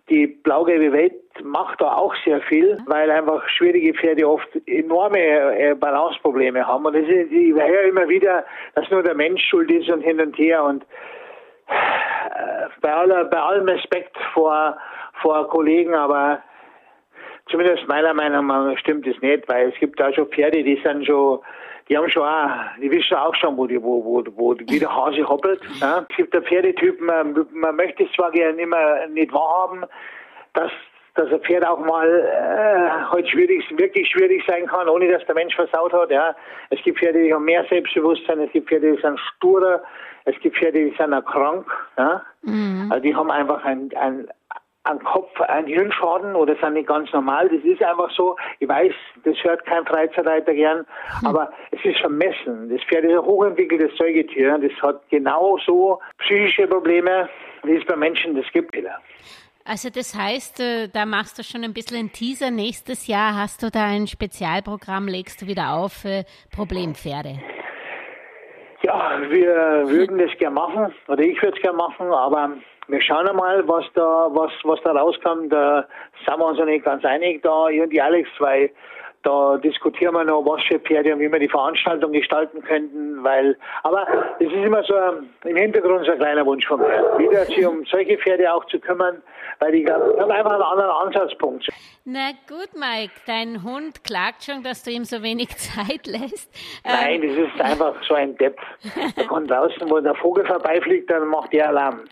die 0.10 0.26
blau-gelbe 0.26 0.92
Welt 0.92 1.14
macht 1.44 1.80
da 1.80 1.94
auch 1.94 2.16
sehr 2.26 2.42
viel, 2.42 2.80
weil 2.88 3.12
einfach 3.12 3.48
schwierige 3.50 3.94
Pferde 3.94 4.28
oft 4.28 4.50
enorme 4.66 5.20
äh, 5.20 5.76
Balanceprobleme 5.76 6.66
haben. 6.66 6.88
Und 6.88 6.96
ist, 6.96 7.32
ich 7.32 7.54
höre 7.54 7.84
immer 7.84 8.10
wieder, 8.10 8.46
dass 8.74 8.90
nur 8.90 9.04
der 9.04 9.14
Mensch 9.14 9.44
schuld 9.48 9.70
ist 9.70 9.92
und 9.92 10.02
hin 10.02 10.20
und 10.20 10.36
her. 10.40 10.64
Und 10.64 10.82
äh, 11.68 12.68
bei, 12.82 12.92
aller, 12.92 13.26
bei 13.26 13.38
allem 13.38 13.70
Respekt 13.70 14.18
vor, 14.34 14.76
vor 15.22 15.48
Kollegen, 15.50 15.94
aber 15.94 16.42
zumindest 17.50 17.88
meiner 17.88 18.14
Meinung 18.14 18.48
nach 18.48 18.78
stimmt 18.78 19.08
es 19.08 19.20
nicht, 19.22 19.48
weil 19.48 19.70
es 19.70 19.80
gibt 19.80 20.00
da 20.00 20.14
schon 20.14 20.28
Pferde, 20.28 20.64
die 20.64 20.80
sind 20.84 21.06
schon 21.06 21.40
die 21.90 21.98
haben 21.98 22.10
schon 22.10 22.24
auch, 22.24 22.50
die 22.80 22.92
wissen 22.92 23.18
auch 23.18 23.34
schon, 23.36 23.58
wo, 23.58 23.66
die, 23.66 23.82
wo, 23.82 24.04
wo, 24.06 24.24
wo 24.36 24.56
wie 24.56 24.80
der 24.80 24.96
Hase 24.96 25.28
hoppelt. 25.28 25.62
Ja. 25.82 26.06
Es 26.10 26.16
gibt 26.16 26.36
einen 26.36 26.46
Pferdetyp, 26.46 27.02
man, 27.02 27.48
man 27.52 27.76
möchte 27.76 28.04
es 28.04 28.12
zwar 28.12 28.32
gerne 28.32 28.62
immer 28.62 29.08
nicht 29.08 29.34
wahrhaben, 29.34 29.86
dass, 30.54 30.72
dass 31.16 31.32
ein 31.32 31.40
Pferd 31.42 31.66
auch 31.66 31.80
mal 31.80 32.08
äh, 32.08 33.12
halt 33.12 33.28
schwierig, 33.30 33.64
wirklich 33.78 34.08
schwierig 34.10 34.44
sein 34.48 34.68
kann, 34.68 34.90
ohne 34.90 35.10
dass 35.10 35.26
der 35.26 35.36
Mensch 35.36 35.56
versaut 35.56 35.94
hat. 35.94 36.12
Ja. 36.12 36.36
Es 36.70 36.82
gibt 36.84 37.00
Pferde, 37.00 37.24
die 37.24 37.34
haben 37.34 37.46
mehr 37.46 37.66
Selbstbewusstsein, 37.70 38.42
es 38.42 38.52
gibt 38.52 38.70
Pferde, 38.70 38.96
die 38.96 39.02
sind 39.02 39.20
sturer, 39.38 39.82
es 40.26 40.38
gibt 40.42 40.58
Pferde, 40.58 40.86
die 40.86 40.96
sind 40.96 41.14
auch 41.14 41.26
krank. 41.26 41.66
Ja. 41.98 42.22
Mhm. 42.44 42.90
Also 42.92 43.02
die 43.02 43.16
haben 43.16 43.32
einfach 43.32 43.64
ein, 43.64 43.90
ein, 43.96 44.28
an 44.84 45.00
Kopf 45.04 45.40
ein 45.42 45.66
Hirnschaden 45.66 46.36
oder 46.36 46.56
sind 46.62 46.74
nicht 46.74 46.88
ganz 46.88 47.12
normal. 47.12 47.50
Das 47.50 47.64
ist 47.64 47.84
einfach 47.84 48.10
so. 48.12 48.38
Ich 48.60 48.68
weiß, 48.68 48.94
das 49.24 49.36
hört 49.44 49.66
kein 49.66 49.86
Freizeitreiter 49.86 50.54
gern, 50.54 50.86
hm. 51.20 51.28
aber 51.28 51.52
es 51.72 51.84
ist 51.84 52.00
vermessen. 52.00 52.70
Das 52.70 52.82
Pferd 52.84 53.04
ist 53.06 53.12
ein 53.12 53.26
hochentwickeltes 53.26 53.96
Säugetier. 53.98 54.58
Das 54.58 54.72
hat 54.82 55.02
genauso 55.10 56.00
psychische 56.20 56.68
Probleme, 56.68 57.30
wie 57.64 57.76
es 57.76 57.86
bei 57.86 57.96
Menschen 57.96 58.36
das 58.36 58.46
gibt. 58.54 58.76
Also 59.66 59.90
das 59.90 60.16
heißt, 60.16 60.60
äh, 60.62 60.88
da 60.88 61.06
machst 61.06 61.38
du 61.38 61.44
schon 61.44 61.64
ein 61.64 61.74
bisschen 61.74 61.98
einen 61.98 62.12
Teaser. 62.12 62.50
Nächstes 62.50 63.08
Jahr 63.08 63.36
hast 63.36 63.62
du 63.62 63.70
da 63.70 63.86
ein 63.86 64.08
Spezialprogramm, 64.08 65.08
legst 65.08 65.42
du 65.42 65.48
wieder 65.48 65.74
auf 65.74 65.94
für 65.94 66.24
Problempferde. 66.56 67.40
Ja, 68.82 69.20
wir 69.30 69.84
würden 69.90 70.18
das 70.18 70.36
gerne 70.38 70.56
machen, 70.56 70.94
oder 71.08 71.22
ich 71.22 71.40
würde 71.42 71.56
es 71.58 71.62
gerne 71.62 71.78
machen, 71.78 72.08
aber 72.12 72.52
wir 72.90 73.02
schauen 73.02 73.28
einmal, 73.28 73.68
was 73.68 73.86
da, 73.94 74.30
was, 74.32 74.52
was 74.64 74.82
da 74.84 74.92
rauskommt. 74.92 75.54
Da 75.54 75.88
sind 76.26 76.40
wir 76.40 76.46
uns 76.46 76.58
noch 76.58 76.66
nicht 76.66 76.84
ganz 76.84 77.06
einig, 77.06 77.42
da, 77.44 77.70
ich 77.70 77.82
und 77.82 77.92
die 77.92 78.02
Alex, 78.02 78.28
weil 78.40 78.72
da 79.24 79.58
diskutieren 79.58 80.14
wir 80.14 80.24
noch, 80.24 80.46
was 80.46 80.64
für 80.64 80.80
Pferde 80.80 81.14
und 81.14 81.20
wie 81.20 81.32
wir 81.32 81.40
die 81.40 81.50
Veranstaltung 81.50 82.14
gestalten 82.14 82.62
könnten, 82.64 83.24
weil, 83.24 83.58
aber 83.84 84.08
das 84.40 84.48
ist 84.48 84.54
immer 84.54 84.82
so 84.84 84.96
im 85.44 85.56
Hintergrund 85.58 86.06
so 86.06 86.12
ein 86.14 86.18
kleiner 86.18 86.46
Wunsch 86.46 86.66
von 86.66 86.80
mir, 86.80 86.88
wieder 87.18 87.46
sich 87.46 87.66
um 87.66 87.84
solche 87.86 88.18
Pferde 88.18 88.52
auch 88.52 88.64
zu 88.66 88.80
kümmern, 88.80 89.22
weil 89.60 89.74
die 89.74 89.86
haben 89.86 90.32
einfach 90.32 90.54
einen 90.54 90.62
anderen 90.62 90.92
Ansatzpunkt. 90.92 91.68
Na 92.06 92.32
gut, 92.48 92.70
Mike, 92.74 93.14
dein 93.26 93.62
Hund 93.64 94.04
klagt 94.04 94.44
schon, 94.44 94.64
dass 94.64 94.84
du 94.84 94.92
ihm 94.92 95.04
so 95.04 95.22
wenig 95.22 95.50
Zeit 95.58 96.08
lässt. 96.08 96.50
Nein, 96.84 97.22
ähm. 97.22 97.36
das 97.36 97.54
ist 97.54 97.62
einfach 97.62 97.94
so 98.08 98.14
ein 98.16 98.36
Depp. 98.38 98.58
Der 99.18 99.26
kommt 99.26 99.52
draußen, 99.52 99.90
wo 99.90 100.00
der 100.00 100.16
Vogel 100.16 100.46
vorbeifliegt, 100.46 101.10
dann 101.10 101.28
macht 101.28 101.54
der 101.54 101.68
Alarm. 101.68 102.06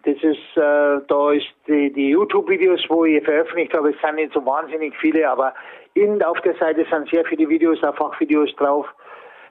das 0.03 0.17
ist, 0.21 0.57
äh, 0.57 1.01
da 1.07 1.31
ist 1.33 1.47
die, 1.69 1.93
die 1.93 2.11
YouTube-Videos, 2.11 2.85
wo 2.89 3.05
ich 3.05 3.23
veröffentlicht 3.25 3.73
habe, 3.77 3.91
es 3.91 4.01
sind 4.01 4.17
nicht 4.17 4.33
so 4.33 4.45
wahnsinnig 4.45 4.97
viele, 4.97 5.31
aber 5.31 5.55
in, 5.95 6.21
auf 6.25 6.41
der 6.41 6.57
Seite 6.57 6.85
sind 6.91 7.09
sehr 7.09 7.25
viele 7.25 7.49
Videos, 7.49 7.81
auch 7.85 7.95
Fachvideos 7.95 8.53
drauf. 8.57 8.87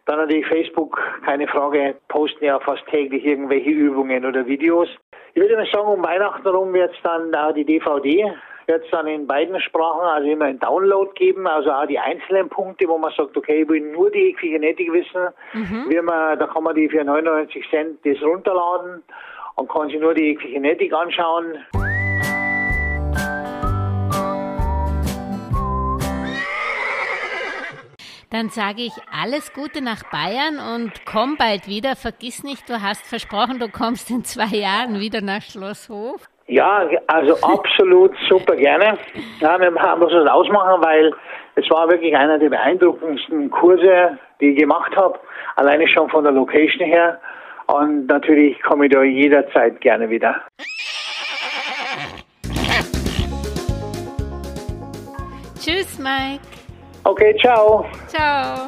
Dann 0.07 0.17
natürlich 0.17 0.45
Facebook, 0.47 0.99
keine 1.25 1.47
Frage, 1.47 1.95
posten 2.09 2.43
ja 2.43 2.59
fast 2.59 2.85
täglich 2.87 3.25
irgendwelche 3.25 3.69
Übungen 3.69 4.25
oder 4.25 4.45
Videos. 4.45 4.89
Ich 5.35 5.41
würde 5.41 5.55
mal 5.55 5.67
sagen, 5.71 5.87
um 5.87 6.03
Weihnachten 6.03 6.43
herum 6.43 6.73
wird 6.73 6.91
es 6.93 7.01
dann 7.01 7.33
auch 7.33 7.53
die 7.53 7.65
DVD, 7.65 8.29
wird 8.67 8.85
es 8.85 8.91
dann 8.91 9.07
in 9.07 9.27
beiden 9.27 9.59
Sprachen, 9.61 10.01
also 10.01 10.27
immer 10.27 10.45
ein 10.45 10.59
Download 10.59 11.11
geben, 11.15 11.47
also 11.47 11.71
auch 11.71 11.85
die 11.85 11.99
einzelnen 11.99 12.49
Punkte, 12.49 12.87
wo 12.87 12.97
man 12.97 13.13
sagt, 13.15 13.37
okay, 13.37 13.61
ich 13.61 13.69
will 13.69 13.81
nur 13.81 14.09
die 14.11 14.29
Equigenetik 14.29 14.91
wissen, 14.91 15.27
mhm. 15.53 15.85
wie 15.89 16.01
man, 16.01 16.39
da 16.39 16.47
kann 16.47 16.63
man 16.63 16.75
die 16.75 16.89
für 16.89 17.03
99 17.03 17.69
Cent 17.69 17.99
das 18.05 18.21
runterladen 18.21 19.03
und 19.55 19.69
kann 19.69 19.89
sich 19.89 19.99
nur 19.99 20.13
die 20.13 20.31
Equigenetik 20.31 20.93
anschauen. 20.93 21.57
Dann 28.31 28.49
sage 28.49 28.81
ich 28.81 28.93
alles 29.13 29.53
Gute 29.53 29.81
nach 29.81 30.03
Bayern 30.11 30.59
und 30.59 31.05
komm 31.05 31.37
bald 31.37 31.67
wieder. 31.67 31.95
Vergiss 31.95 32.43
nicht, 32.43 32.67
du 32.67 32.81
hast 32.81 33.05
versprochen, 33.05 33.59
du 33.59 33.69
kommst 33.69 34.09
in 34.09 34.25
zwei 34.25 34.57
Jahren 34.57 34.99
wieder 34.99 35.21
nach 35.21 35.41
Schlosshof. 35.41 36.27
Ja, 36.47 36.87
also 37.07 37.35
absolut 37.41 38.11
super 38.29 38.55
gerne. 38.55 38.97
Ja, 39.39 39.59
wir 39.59 39.71
müssen 39.71 40.19
es 40.19 40.29
ausmachen, 40.29 40.83
weil 40.83 41.13
es 41.55 41.69
war 41.69 41.89
wirklich 41.89 42.15
einer 42.15 42.37
der 42.37 42.49
beeindruckendsten 42.49 43.49
Kurse, 43.49 44.17
die 44.39 44.51
ich 44.51 44.59
gemacht 44.59 44.95
habe. 44.95 45.19
Alleine 45.55 45.87
schon 45.87 46.09
von 46.09 46.23
der 46.23 46.33
Location 46.33 46.85
her. 46.85 47.19
Und 47.67 48.07
natürlich 48.07 48.61
komme 48.61 48.85
ich 48.85 48.91
da 48.91 49.01
jederzeit 49.01 49.81
gerne 49.81 50.09
wieder. 50.09 50.41
Tschüss, 55.59 55.97
Mike. 55.97 56.43
Okay, 57.05 57.35
ciao. 57.39 57.85
Ciao. 58.07 58.67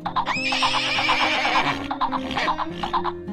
Thank 0.43 0.75
you. 3.15 3.30